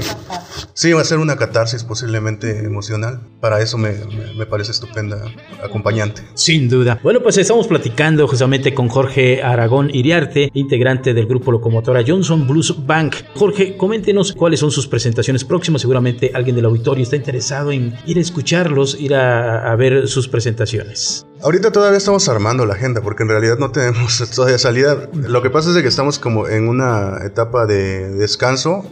sí, 0.73 0.91
va 0.93 1.01
a 1.01 1.03
ser 1.03 1.17
una 1.17 1.35
catarsis 1.35 1.83
posiblemente 1.83 2.59
emocional. 2.65 3.21
Para 3.41 3.59
eso 3.61 3.77
me, 3.77 3.91
me- 3.93 4.33
me 4.37 4.45
parece 4.45 4.71
estupenda 4.71 5.17
acompañante. 5.63 6.21
Sin 6.35 6.69
duda. 6.69 6.99
Bueno, 7.01 7.21
pues 7.23 7.37
estamos 7.37 7.67
platicando 7.67 8.27
justamente 8.27 8.73
con 8.73 8.87
Jorge 8.87 9.41
Aragón 9.41 9.89
Iriarte, 9.93 10.51
integrante 10.53 11.13
del 11.15 11.25
grupo 11.25 11.51
locomotora 11.51 12.03
Johnson 12.05 12.47
Blues 12.47 12.85
Bank. 12.85 13.15
Jorge, 13.35 13.75
coméntenos 13.77 14.33
cuáles 14.33 14.59
son 14.59 14.69
sus 14.71 14.87
presentaciones 14.87 15.43
próximas. 15.43 15.81
Seguramente 15.81 16.31
alguien 16.35 16.55
del 16.55 16.65
auditorio 16.65 17.03
está 17.03 17.15
interesado 17.15 17.71
en 17.71 17.95
ir 18.05 18.17
a 18.17 18.21
escucharlos, 18.21 18.95
ir 18.99 19.15
a, 19.15 19.71
a 19.71 19.75
ver 19.75 20.07
sus 20.07 20.27
presentaciones. 20.27 21.25
Ahorita 21.41 21.71
todavía 21.73 21.97
estamos 21.97 22.29
armando 22.29 22.65
la 22.65 22.75
agenda 22.75 23.01
porque 23.01 23.23
en 23.23 23.29
realidad 23.29 23.57
no 23.57 23.71
tenemos 23.71 24.23
todavía 24.35 24.57
salida. 24.57 25.09
Lo 25.13 25.41
que 25.41 25.49
pasa 25.49 25.69
es 25.69 25.75
de 25.75 25.81
que 25.81 25.89
estamos 25.89 26.12
como 26.19 26.47
en 26.47 26.67
una 26.67 27.19
etapa 27.23 27.65
de 27.65 28.09
descanso. 28.09 28.85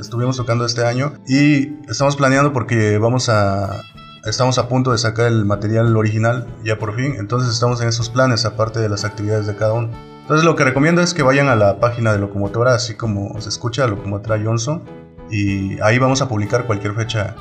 Estuvimos 0.00 0.36
tocando 0.36 0.64
este 0.64 0.84
año 0.84 1.14
y 1.26 1.74
estamos 1.88 2.16
planeando 2.16 2.52
porque 2.52 2.98
vamos 2.98 3.28
a 3.28 3.82
estamos 4.24 4.58
a 4.58 4.68
punto 4.68 4.92
de 4.92 4.98
sacar 4.98 5.26
el 5.26 5.44
material 5.44 5.96
original 5.96 6.46
ya 6.64 6.78
por 6.78 6.94
fin. 6.94 7.14
Entonces 7.18 7.52
estamos 7.52 7.80
en 7.80 7.88
esos 7.88 8.10
planes 8.10 8.44
aparte 8.44 8.80
de 8.80 8.88
las 8.88 9.04
actividades 9.04 9.46
de 9.46 9.56
cada 9.56 9.72
uno. 9.72 9.90
Entonces 10.22 10.44
lo 10.44 10.56
que 10.56 10.64
recomiendo 10.64 11.00
es 11.02 11.14
que 11.14 11.22
vayan 11.22 11.48
a 11.48 11.56
la 11.56 11.80
página 11.80 12.12
de 12.12 12.18
Locomotora 12.18 12.74
así 12.74 12.94
como 12.94 13.40
se 13.40 13.48
escucha 13.48 13.86
Locomotora 13.86 14.40
Johnson 14.42 14.82
y 15.30 15.80
ahí 15.80 15.98
vamos 15.98 16.22
a 16.22 16.28
publicar 16.28 16.66
cualquier 16.66 16.94
fecha 16.94 17.34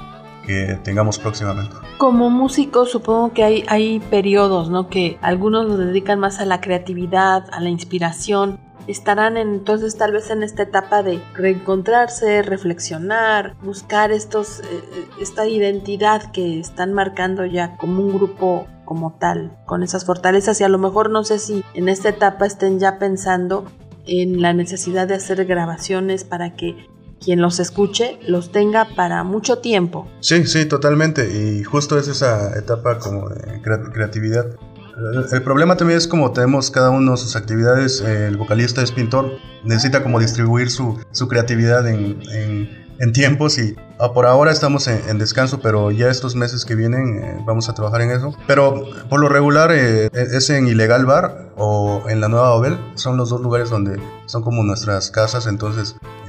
que 0.45 0.79
tengamos 0.83 1.19
próximamente. 1.19 1.75
Como 1.99 2.29
músico 2.29 2.85
supongo 2.85 3.33
que 3.33 3.43
hay, 3.43 3.63
hay 3.67 3.99
periodos, 3.99 4.69
¿no? 4.69 4.89
Que 4.89 5.19
algunos 5.21 5.67
lo 5.67 5.77
dedican 5.77 6.19
más 6.19 6.39
a 6.39 6.45
la 6.45 6.61
creatividad, 6.61 7.45
a 7.51 7.59
la 7.59 7.69
inspiración. 7.69 8.59
Estarán 8.89 9.37
en- 9.37 9.49
entonces 9.53 9.95
tal 9.97 10.11
vez 10.11 10.29
en 10.31 10.41
esta 10.43 10.63
etapa 10.63 11.03
de 11.03 11.21
reencontrarse, 11.35 12.41
reflexionar, 12.41 13.55
buscar 13.61 14.11
estos, 14.11 14.61
eh, 14.61 14.83
esta 15.21 15.47
identidad 15.47 16.31
que 16.31 16.59
están 16.59 16.93
marcando 16.93 17.45
ya 17.45 17.77
como 17.77 18.01
un 18.03 18.13
grupo 18.13 18.67
como 18.85 19.17
tal, 19.19 19.55
con 19.67 19.83
esas 19.83 20.05
fortalezas 20.05 20.59
y 20.59 20.63
a 20.63 20.69
lo 20.69 20.79
mejor 20.79 21.11
no 21.11 21.23
sé 21.23 21.37
si 21.37 21.63
en 21.75 21.87
esta 21.89 22.09
etapa 22.09 22.47
estén 22.47 22.79
ya 22.79 22.97
pensando 22.97 23.65
en 24.07 24.41
la 24.41 24.53
necesidad 24.53 25.07
de 25.07 25.13
hacer 25.15 25.45
grabaciones 25.45 26.23
para 26.23 26.55
que 26.55 26.87
quien 27.23 27.41
los 27.41 27.59
escuche 27.59 28.17
los 28.25 28.51
tenga 28.51 28.87
para 28.95 29.23
mucho 29.23 29.59
tiempo. 29.59 30.07
Sí, 30.21 30.45
sí, 30.47 30.65
totalmente. 30.65 31.29
Y 31.29 31.63
justo 31.63 31.99
es 31.99 32.07
esa 32.07 32.57
etapa 32.57 32.97
como 32.97 33.29
de 33.29 33.61
crea- 33.61 33.91
creatividad. 33.93 34.45
El, 35.31 35.43
problema 35.43 35.77
también 35.77 35.97
es 35.97 36.07
como 36.07 36.31
tenemos 36.31 36.71
cada 36.71 36.89
uno 36.89 37.15
sus 37.17 37.35
actividades. 37.35 38.01
El 38.01 38.37
vocalista 38.37 38.81
es 38.81 38.91
pintor, 38.91 39.31
necesita 39.63 40.03
como 40.03 40.19
distribuir 40.19 40.69
su, 40.69 40.99
su 41.11 41.27
creatividad 41.27 41.87
en, 41.87 42.21
en- 42.31 42.79
en 43.01 43.13
tiempos 43.13 43.57
y 43.57 43.77
ah, 43.97 44.11
por 44.11 44.25
ahora 44.25 44.51
estamos 44.51 44.89
en, 44.89 45.17
descanso, 45.19 45.61
pero 45.61 45.89
ya 45.89 46.09
estos 46.09 46.35
meses 46.35 46.65
que 46.65 46.75
vienen 46.75 47.23
eh, 47.23 47.41
vamos 47.45 47.69
a 47.69 47.73
trabajar 47.73 48.01
en 48.01 48.11
eso. 48.11 48.35
Pero 48.45 48.83
por 49.09 49.21
lo 49.21 49.29
regular 49.29 49.71
eh, 49.71 50.09
es 50.11 50.49
en 50.49 50.67
Ilegal 50.67 51.05
Bar 51.05 51.53
o 51.55 52.03
en 52.09 52.19
la 52.19 52.27
Nueva 52.27 52.49
Babel. 52.49 52.77
Son 52.95 53.15
los 53.15 53.29
dos 53.29 53.39
lugares 53.39 53.69
donde 53.69 54.01
son 54.25 54.43
como 54.43 54.63
nuestras 54.63 55.11
casas, 55.11 55.47
entonces 55.47 55.95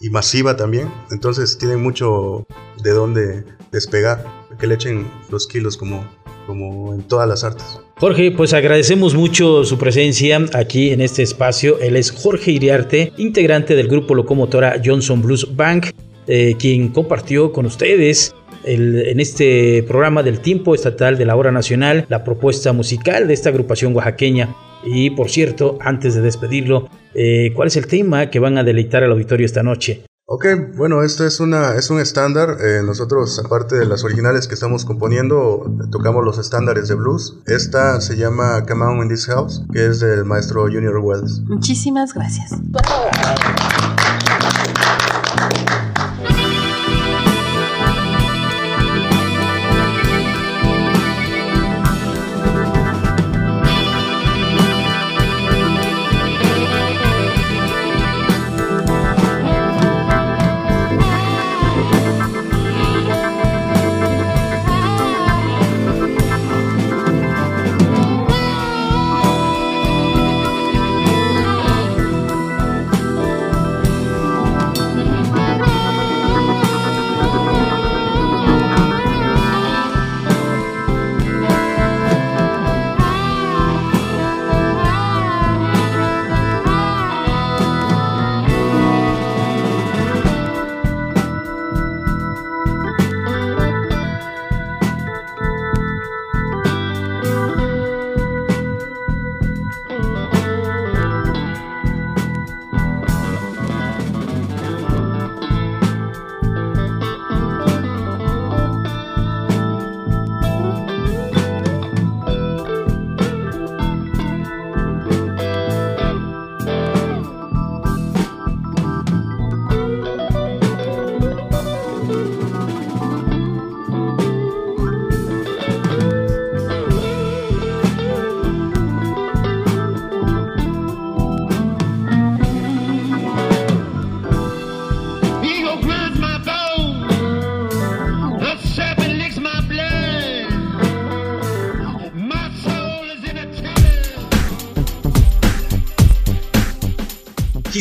y 0.00 0.10
masiva 0.10 0.56
también, 0.56 0.90
entonces 1.10 1.56
tienen 1.58 1.82
mucho 1.82 2.46
de 2.82 2.90
dónde 2.90 3.44
despegar, 3.70 4.24
que 4.58 4.66
le 4.66 4.74
echen 4.74 5.06
los 5.30 5.46
kilos 5.46 5.76
como, 5.76 6.04
como 6.46 6.94
en 6.94 7.02
todas 7.02 7.28
las 7.28 7.44
artes. 7.44 7.80
Jorge, 7.96 8.32
pues 8.32 8.52
agradecemos 8.52 9.14
mucho 9.14 9.64
su 9.64 9.78
presencia 9.78 10.44
aquí 10.52 10.90
en 10.90 11.00
este 11.00 11.22
espacio. 11.22 11.78
Él 11.80 11.96
es 11.96 12.10
Jorge 12.10 12.50
Iriarte, 12.50 13.12
integrante 13.16 13.76
del 13.76 13.88
grupo 13.88 14.14
locomotora 14.14 14.80
Johnson 14.84 15.22
Blues 15.22 15.54
Bank, 15.54 15.86
eh, 16.26 16.54
quien 16.58 16.88
compartió 16.88 17.52
con 17.52 17.66
ustedes 17.66 18.34
el- 18.64 19.06
en 19.08 19.20
este 19.20 19.82
programa 19.82 20.22
del 20.22 20.40
tiempo 20.40 20.74
estatal 20.74 21.18
de 21.18 21.24
la 21.26 21.36
hora 21.36 21.52
nacional 21.52 22.06
la 22.08 22.24
propuesta 22.24 22.72
musical 22.72 23.28
de 23.28 23.34
esta 23.34 23.50
agrupación 23.50 23.94
oaxaqueña. 23.94 24.54
Y 24.86 25.10
por 25.10 25.30
cierto, 25.30 25.78
antes 25.80 26.14
de 26.14 26.22
despedirlo, 26.22 26.88
eh, 27.14 27.52
¿cuál 27.54 27.68
es 27.68 27.76
el 27.76 27.86
tema 27.86 28.30
que 28.30 28.38
van 28.38 28.58
a 28.58 28.64
deleitar 28.64 29.04
al 29.04 29.12
auditorio 29.12 29.46
esta 29.46 29.62
noche? 29.62 30.02
Ok, 30.34 30.46
bueno, 30.76 31.04
este 31.04 31.28
es, 31.28 31.38
una, 31.38 31.76
es 31.76 31.90
un 31.90 32.00
estándar. 32.00 32.56
eh, 32.60 32.82
nosotros, 32.84 33.40
aparte 33.44 33.76
de 33.76 33.86
las 33.86 34.02
originales 34.02 34.48
que 34.48 34.54
estamos 34.54 34.84
componiendo, 34.84 35.64
tocamos 35.92 36.24
los 36.24 36.38
estándares 36.38 36.88
de 36.88 36.96
blues. 36.96 37.38
Esta 37.46 38.00
se 38.00 38.16
llama 38.16 38.64
Come 38.66 38.84
On 38.84 39.02
in 39.02 39.08
This 39.08 39.26
House, 39.26 39.62
que 39.72 39.86
es 39.86 40.00
del 40.00 40.24
maestro 40.24 40.62
Junior 40.62 40.96
Wells. 40.98 41.40
Muchísimas 41.42 42.14
gracias. 42.14 42.50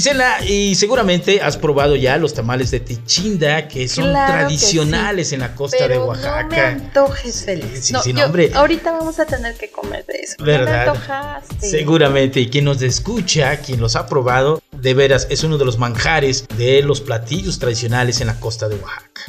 Gisela, 0.04 0.44
y 0.44 0.76
seguramente 0.76 1.42
has 1.42 1.56
probado 1.56 1.96
ya 1.96 2.18
los 2.18 2.34
tamales 2.34 2.72
de 2.72 2.82
Tichinda, 2.82 3.68
que 3.70 3.88
son 3.88 4.10
Claro 4.10 4.34
que 4.34 4.40
tradicionales 4.40 5.30
sí. 5.30 5.36
en 5.36 5.42
la 5.42 5.56
costa 5.56 5.78
Pero 5.80 5.90
de 5.94 5.96
No 5.96 6.02
me 6.02 6.08
Oaxaca. 6.10 6.68
antojes, 6.68 7.46
Félix. 7.46 7.86
sí, 7.86 7.94
no, 7.94 8.02
sí, 8.04 8.12
no, 8.12 8.20
yo- 8.20 8.26
hombre. 8.26 8.52
Ahorita 8.54 8.92
vamos 8.92 9.18
a 9.20 9.26
tener 9.26 9.56
que 9.56 9.72
comer 9.72 10.06
de 10.06 10.16
eso. 10.20 10.36
¿Verdad? 10.40 10.86
me 10.86 10.92
antojaste. 10.92 11.70
Seguramente, 11.70 12.42
y 12.42 12.50
quien 12.50 12.66
nos 12.66 12.82
escucha, 12.82 13.56
quien 13.58 13.80
los 13.80 13.96
ha 13.96 14.06
probado, 14.08 14.62
de 14.74 14.94
veras 14.94 15.28
es 15.30 15.44
uno 15.46 15.58
de 15.58 15.64
los 15.64 15.78
manjares 15.78 16.46
de 16.58 16.82
los 16.82 17.00
platillos 17.00 17.60
tradicionales 17.60 18.20
en 18.20 18.28
la 18.28 18.40
costa 18.42 18.68
de 18.68 18.76
Oaxaca. 18.76 19.22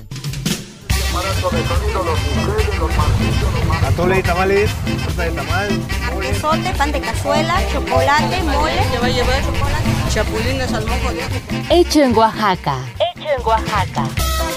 Atole 3.86 4.16
de 4.16 4.22
tamales, 4.22 4.70
torta 5.04 5.22
de 5.22 5.30
tamal, 5.30 5.68
pan 6.76 6.90
de 6.92 7.00
cazuela, 7.00 7.62
chocolate, 7.72 8.42
mole. 8.42 8.72
¿Qué 8.90 8.98
va 8.98 9.06
a 9.06 9.10
llevar? 9.10 9.42
Chocolate, 9.44 9.90
chapulines 10.14 10.72
al 10.72 10.86
mojo 10.86 11.10
de. 11.12 11.76
Hecho 11.76 12.02
en 12.02 12.16
Oaxaca. 12.16 12.78
Hecho 12.94 13.28
en 13.36 13.44
Oaxaca. 13.44 14.08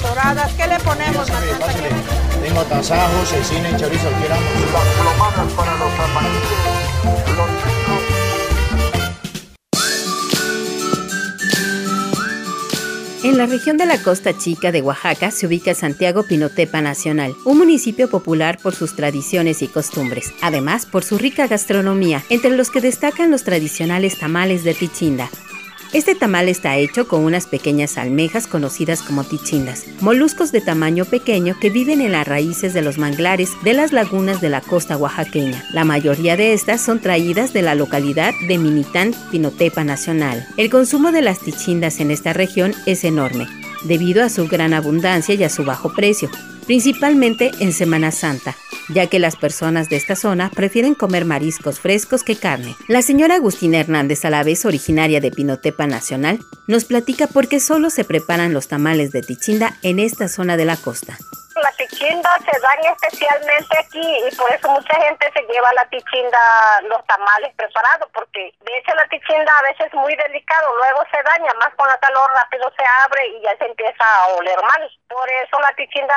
Doradas, 0.03 0.53
¿qué 0.53 0.67
le 0.67 0.79
ponemos, 0.81 1.27
Matanza? 1.27 1.97
tengo 2.43 2.63
tasajos, 2.65 3.29
cecina 3.29 3.71
y 3.71 3.77
chorizo, 3.77 4.07
quieran. 4.19 4.39
En 13.23 13.37
la 13.37 13.47
región 13.47 13.77
de 13.77 13.87
la 13.87 14.01
Costa 14.01 14.37
Chica 14.37 14.71
de 14.71 14.83
Oaxaca 14.83 15.31
se 15.31 15.47
ubica 15.47 15.73
Santiago 15.73 16.23
Pinotepa 16.23 16.81
Nacional, 16.81 17.33
un 17.45 17.57
municipio 17.57 18.09
popular 18.09 18.59
por 18.61 18.75
sus 18.75 18.95
tradiciones 18.95 19.63
y 19.63 19.67
costumbres, 19.67 20.33
además 20.41 20.85
por 20.85 21.03
su 21.03 21.17
rica 21.17 21.47
gastronomía, 21.47 22.23
entre 22.29 22.51
los 22.51 22.69
que 22.69 22.79
destacan 22.79 23.31
los 23.31 23.43
tradicionales 23.43 24.19
tamales 24.19 24.63
de 24.63 24.75
Tichinda. 24.75 25.29
Este 25.93 26.15
tamal 26.15 26.49
está 26.49 26.75
hecho 26.75 27.07
con 27.07 27.23
unas 27.23 27.47
pequeñas 27.47 27.97
almejas 27.97 28.45
conocidas 28.45 29.01
como 29.01 29.23
tichindas, 29.23 29.85
moluscos 30.01 30.51
de 30.51 30.59
tamaño 30.59 31.05
pequeño 31.05 31.57
que 31.59 31.69
viven 31.69 32.01
en 32.01 32.11
las 32.11 32.27
raíces 32.27 32.73
de 32.73 32.81
los 32.81 32.97
manglares 32.97 33.51
de 33.63 33.73
las 33.73 33.93
lagunas 33.93 34.41
de 34.41 34.49
la 34.49 34.59
costa 34.59 34.97
oaxaqueña. 34.97 35.63
La 35.71 35.85
mayoría 35.85 36.35
de 36.35 36.53
estas 36.53 36.81
son 36.81 36.99
traídas 36.99 37.53
de 37.53 37.61
la 37.61 37.73
localidad 37.73 38.33
de 38.47 38.57
Minitán, 38.57 39.15
Pinotepa 39.31 39.85
Nacional. 39.85 40.45
El 40.57 40.69
consumo 40.69 41.13
de 41.13 41.21
las 41.21 41.39
tichindas 41.39 42.01
en 42.01 42.11
esta 42.11 42.33
región 42.33 42.73
es 42.85 43.05
enorme, 43.05 43.47
debido 43.85 44.23
a 44.23 44.29
su 44.29 44.47
gran 44.47 44.73
abundancia 44.73 45.35
y 45.35 45.43
a 45.43 45.49
su 45.49 45.63
bajo 45.63 45.93
precio, 45.93 46.29
principalmente 46.65 47.51
en 47.59 47.71
Semana 47.71 48.11
Santa, 48.11 48.57
ya 48.89 49.07
que 49.07 49.19
las 49.19 49.35
personas 49.35 49.89
de 49.89 49.95
esta 49.95 50.15
zona 50.15 50.49
prefieren 50.49 50.95
comer 50.95 51.25
mariscos 51.25 51.79
frescos 51.79 52.23
que 52.23 52.35
carne. 52.35 52.75
La 52.87 53.01
señora 53.01 53.35
Agustina 53.35 53.79
Hernández, 53.79 54.25
a 54.25 54.29
la 54.29 54.43
vez 54.43 54.65
originaria 54.65 55.19
de 55.21 55.31
Pinotepa 55.31 55.87
Nacional, 55.87 56.39
nos 56.67 56.85
platica 56.85 57.27
por 57.27 57.47
qué 57.47 57.59
solo 57.59 57.89
se 57.89 58.03
preparan 58.03 58.53
los 58.53 58.67
tamales 58.67 59.11
de 59.11 59.21
Tichinda 59.21 59.77
en 59.83 59.99
esta 59.99 60.27
zona 60.27 60.57
de 60.57 60.65
la 60.65 60.77
costa. 60.77 61.17
La 61.63 61.71
tichinda 61.71 62.37
se 62.45 62.59
dan 62.59 62.79
especialmente 62.93 63.77
aquí 63.79 64.01
y 64.01 64.35
por 64.35 64.51
eso 64.51 64.69
mucha 64.69 64.95
gente 65.01 65.29
se 65.33 65.41
lleva 65.51 65.73
la 65.73 65.85
tichinda, 65.89 66.37
los 66.83 67.03
tamales 67.05 67.53
preparados, 67.55 68.09
porque 68.13 68.53
de 68.61 68.77
hecho 68.77 68.93
la 68.93 69.07
tichinda 69.09 69.51
a 69.59 69.63
veces 69.63 69.87
es 69.87 69.93
muy 69.93 70.15
delicado, 70.15 70.67
luego 70.77 71.01
se 71.11 71.17
daña, 71.23 71.51
más 71.59 71.73
con 71.75 71.87
la 71.87 71.97
calor 71.97 72.29
rápido 72.33 72.71
se 72.77 72.83
abre 73.05 73.27
y 73.27 73.41
ya 73.41 73.57
se 73.57 73.65
empieza 73.65 74.03
a 74.03 74.27
oler 74.37 74.59
mal. 74.61 74.91
Por 75.07 75.29
eso 75.29 75.59
la 75.59 75.73
tichinda, 75.75 76.13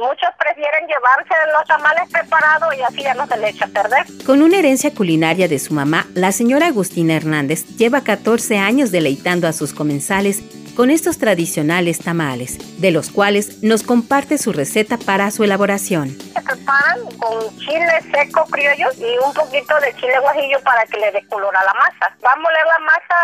muchos 0.00 0.30
prefieren 0.38 0.86
llevarse 0.88 1.34
los 1.52 1.64
tamales 1.64 2.10
preparados 2.10 2.74
y 2.74 2.82
así 2.82 3.02
ya 3.02 3.14
no 3.14 3.26
se 3.26 3.36
le 3.36 3.48
echa 3.50 3.66
a 3.66 3.68
perder. 3.68 4.04
Con 4.26 4.42
una 4.42 4.58
herencia 4.58 4.92
culinaria 4.94 5.48
de 5.48 5.58
su 5.58 5.74
mamá, 5.74 6.06
la 6.14 6.32
señora 6.32 6.66
Agustina 6.66 7.14
Hernández 7.14 7.66
lleva 7.76 8.02
14 8.02 8.58
años 8.58 8.90
deleitando 8.90 9.46
a 9.46 9.52
sus 9.52 9.72
comensales 9.72 10.42
con 10.76 10.90
estos 10.90 11.18
tradicionales 11.18 12.02
tamales, 12.02 12.80
de 12.80 12.90
los 12.90 13.10
cuales 13.10 13.62
nos 13.62 13.82
comparte 13.82 14.38
su 14.38 14.52
receta 14.52 14.96
para 14.96 15.30
su 15.30 15.44
elaboración. 15.44 16.08
Se 16.08 16.40
preparan 16.40 17.04
con 17.18 17.38
chile 17.58 17.92
seco 18.10 18.44
criollo 18.50 18.88
y 18.96 19.18
un 19.18 19.32
poquito 19.34 19.78
de 19.80 19.94
chile 19.96 20.18
guajillo 20.20 20.60
para 20.64 20.84
que 20.86 20.98
le 20.98 21.12
dé 21.12 21.26
color 21.28 21.54
a 21.56 21.64
la 21.64 21.74
masa. 21.74 22.16
Va 22.24 22.32
a 22.32 22.36
moler 22.36 22.66
la 22.66 22.78
masa 22.78 23.16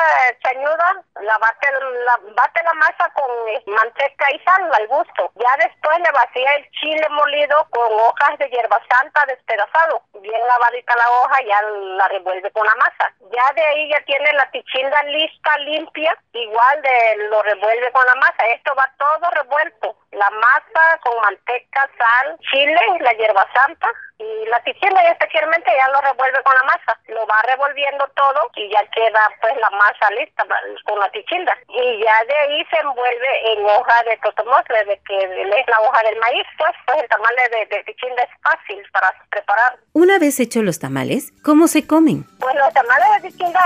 chañuda, 0.45 1.05
la 1.23 1.39
bate, 1.39 1.69
la, 2.05 2.33
bate 2.37 2.61
la 2.63 2.75
masa 2.75 3.11
con 3.15 3.31
eh, 3.49 3.63
manteca 3.67 4.27
y 4.33 4.39
sal 4.41 4.71
al 4.75 4.87
gusto. 4.89 5.33
Ya 5.37 5.65
después 5.65 5.99
le 5.99 6.13
vacía 6.13 6.55
el 6.57 6.71
chile 6.81 7.07
molido 7.11 7.67
con 7.71 7.93
hojas 8.01 8.39
de 8.39 8.49
hierba 8.51 8.81
santa 8.91 9.25
despedazado. 9.27 10.03
Bien 10.21 10.41
lavadita 10.47 10.95
la 10.97 11.09
hoja, 11.23 11.37
ya 11.47 11.63
la 11.97 12.09
revuelve 12.09 12.51
con 12.51 12.67
la 12.67 12.75
masa. 12.77 13.13
Ya 13.33 13.55
de 13.55 13.63
ahí 13.63 13.91
ya 13.91 14.01
tiene 14.05 14.33
la 14.33 14.51
tichinda 14.51 15.03
lista, 15.05 15.57
limpia, 15.65 16.17
igual 16.33 16.83
de 16.83 17.29
lo 17.39 17.43
revuelve 17.43 17.91
con 17.93 18.05
la 18.07 18.15
masa. 18.17 18.47
Esto 18.55 18.75
va 18.75 18.93
todo 18.99 19.31
revuelto. 19.31 19.97
La 20.13 20.31
masa 20.31 20.99
con 21.03 21.21
manteca, 21.21 21.89
sal, 21.99 22.39
chile, 22.51 22.81
la 23.01 23.13
hierba 23.13 23.47
santa 23.53 23.89
y 24.19 24.47
la 24.47 24.61
tichinda 24.65 25.03
y 25.05 25.13
especialmente 25.13 25.71
ya 25.71 25.93
lo 25.93 26.01
revuelve 26.01 26.43
con 26.43 26.55
la 26.55 26.63
masa. 26.65 26.99
Lo 27.09 27.27
va 27.27 27.41
revolviendo 27.43 28.09
todo 28.17 28.51
y 28.57 28.71
ya 28.71 28.85
queda 28.91 29.21
pues 29.41 29.57
la 29.57 29.71
masa 29.71 30.11
lista 30.19 30.45
con 30.85 30.99
la 30.99 31.09
tichinda. 31.11 31.57
Y 31.69 32.01
ya 32.03 32.25
de 32.27 32.37
ahí 32.37 32.67
se 32.71 32.79
envuelve 32.79 33.53
en 33.53 33.65
hoja 33.65 34.03
de 34.07 34.17
totomosle, 34.19 34.85
de 34.87 35.01
que 35.07 35.19
es 35.23 35.69
la 35.69 35.81
hoja 35.81 36.03
del 36.03 36.19
maíz, 36.19 36.47
pues, 36.57 36.73
pues 36.87 37.03
el 37.03 37.09
tamal 37.09 37.35
de, 37.51 37.67
de 37.67 37.85
tichinda 37.85 38.23
es 38.23 38.31
fácil 38.43 38.83
para 38.93 39.15
preparar. 39.31 39.79
Una 39.93 40.19
vez 40.19 40.41
hechos 40.41 40.65
los 40.65 40.79
tamales, 40.79 41.33
¿cómo 41.45 41.69
se 41.69 41.87
comen? 41.87 42.25
Pues 42.41 42.55
los 42.57 42.73
tamales 42.73 43.23
de 43.23 43.31
tichinda, 43.31 43.61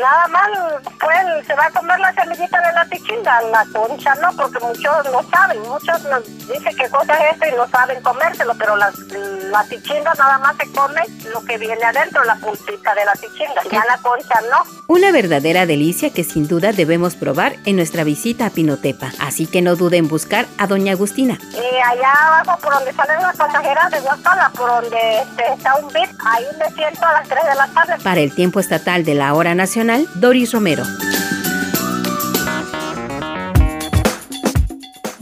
nada 0.00 0.28
más, 0.28 0.50
pues 1.00 1.46
se 1.46 1.54
va 1.54 1.66
a 1.66 1.70
comer 1.70 1.98
la 1.98 2.12
semillita 2.12 2.60
de 2.60 2.72
la 2.72 2.84
tichinda, 2.86 3.42
la 3.42 3.64
concha 3.72 4.14
no, 4.16 4.28
porque 4.36 4.58
muchos 4.64 5.10
no 5.10 5.22
saben, 5.24 5.62
muchos 5.72 6.02
nos 6.04 6.24
dicen 6.46 6.76
qué 6.76 6.88
cosa 6.90 7.14
es 7.14 7.32
esto 7.32 7.46
y 7.48 7.56
no 7.56 7.66
saben 7.68 8.02
comérselo, 8.02 8.54
pero 8.58 8.76
la, 8.76 8.92
la 9.50 9.66
nada 10.18 10.38
más 10.38 10.56
se 10.56 10.70
come 10.72 11.00
lo 11.32 11.42
que 11.44 11.56
viene 11.56 11.82
adentro, 11.82 12.22
la 12.24 12.36
puntita 12.36 12.94
de 12.94 13.04
la 13.04 13.12
tichinda, 13.12 13.62
ya 13.70 13.82
la 13.86 13.96
concha 13.98 14.40
no. 14.50 14.64
Una 14.86 15.10
verdadera 15.12 15.64
delicia 15.64 16.12
que 16.12 16.24
sin 16.24 16.46
duda 16.46 16.72
debemos 16.72 17.16
probar 17.16 17.56
en 17.64 17.76
nuestra 17.76 18.04
visita 18.04 18.46
a 18.46 18.50
Pinotepa, 18.50 19.12
así 19.18 19.46
que 19.46 19.62
no 19.62 19.76
dude 19.76 19.96
en 19.96 20.08
buscar 20.08 20.46
a 20.58 20.66
Doña 20.66 20.92
Agustina. 20.92 21.38
Y 21.52 21.76
allá 21.78 22.12
abajo, 22.12 22.60
por 22.60 22.74
donde 22.74 22.92
salen 22.92 23.22
las 23.22 23.36
pasajeras 23.36 23.90
de 23.90 24.00
Guapala, 24.00 24.50
por 24.54 24.68
donde 24.68 25.20
este, 25.22 25.54
está 25.54 25.74
un 25.76 25.88
bit, 25.88 26.10
ahí 26.24 26.44
me 26.58 26.70
siento 26.74 27.06
a 27.06 27.12
las 27.12 27.28
3 27.28 27.42
de 27.42 27.54
la 27.54 27.66
tarde. 27.68 28.02
Para 28.02 28.20
el 28.20 28.34
tiempo 28.34 28.60
estatal 28.60 29.04
de 29.04 29.14
la 29.14 29.32
hora 29.34 29.54
nacional, 29.54 30.06
Doris 30.16 30.52
Romero. 30.52 30.84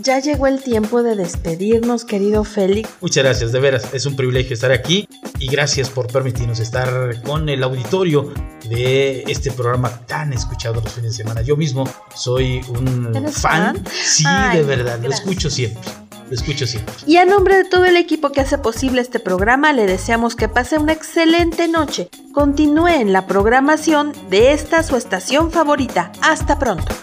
Ya 0.02 0.18
llegó 0.18 0.46
el 0.46 0.62
tiempo 0.62 1.02
de 1.02 1.14
despedirnos, 1.14 2.04
querido 2.04 2.44
Félix. 2.44 2.88
Muchas 3.00 3.24
gracias, 3.24 3.52
de 3.52 3.60
veras, 3.60 3.92
es 3.92 4.06
un 4.06 4.16
privilegio 4.16 4.54
estar 4.54 4.72
aquí 4.72 5.06
y 5.38 5.46
gracias 5.48 5.90
por 5.90 6.06
permitirnos 6.06 6.58
estar 6.60 7.20
con 7.22 7.48
el 7.48 7.62
auditorio 7.62 8.32
de 8.68 9.24
este 9.26 9.50
programa 9.50 9.90
tan 10.06 10.32
escuchado 10.32 10.80
los 10.80 10.92
fines 10.92 11.12
de 11.12 11.16
semana. 11.22 11.42
Yo 11.42 11.56
mismo 11.56 11.84
soy 12.14 12.62
un 12.68 13.14
¿Eres 13.14 13.36
fan, 13.36 13.76
fan? 13.76 13.84
sí, 13.92 14.24
Ay, 14.26 14.58
de 14.58 14.64
verdad, 14.64 14.98
lo 15.02 15.10
escucho 15.10 15.50
siempre, 15.50 15.82
lo 16.28 16.34
escucho 16.34 16.66
siempre. 16.66 16.94
Y 17.06 17.16
a 17.16 17.26
nombre 17.26 17.56
de 17.56 17.64
todo 17.64 17.84
el 17.84 17.96
equipo 17.96 18.30
que 18.30 18.40
hace 18.40 18.56
posible 18.58 19.02
este 19.02 19.20
programa, 19.20 19.72
le 19.72 19.86
deseamos 19.86 20.34
que 20.34 20.48
pase 20.48 20.78
una 20.78 20.92
excelente 20.92 21.68
noche. 21.68 22.08
Continúe 22.32 22.88
en 22.88 23.12
la 23.12 23.26
programación 23.26 24.12
de 24.30 24.52
esta 24.52 24.82
su 24.82 24.96
estación 24.96 25.50
favorita. 25.50 26.12
Hasta 26.22 26.58
pronto. 26.58 26.94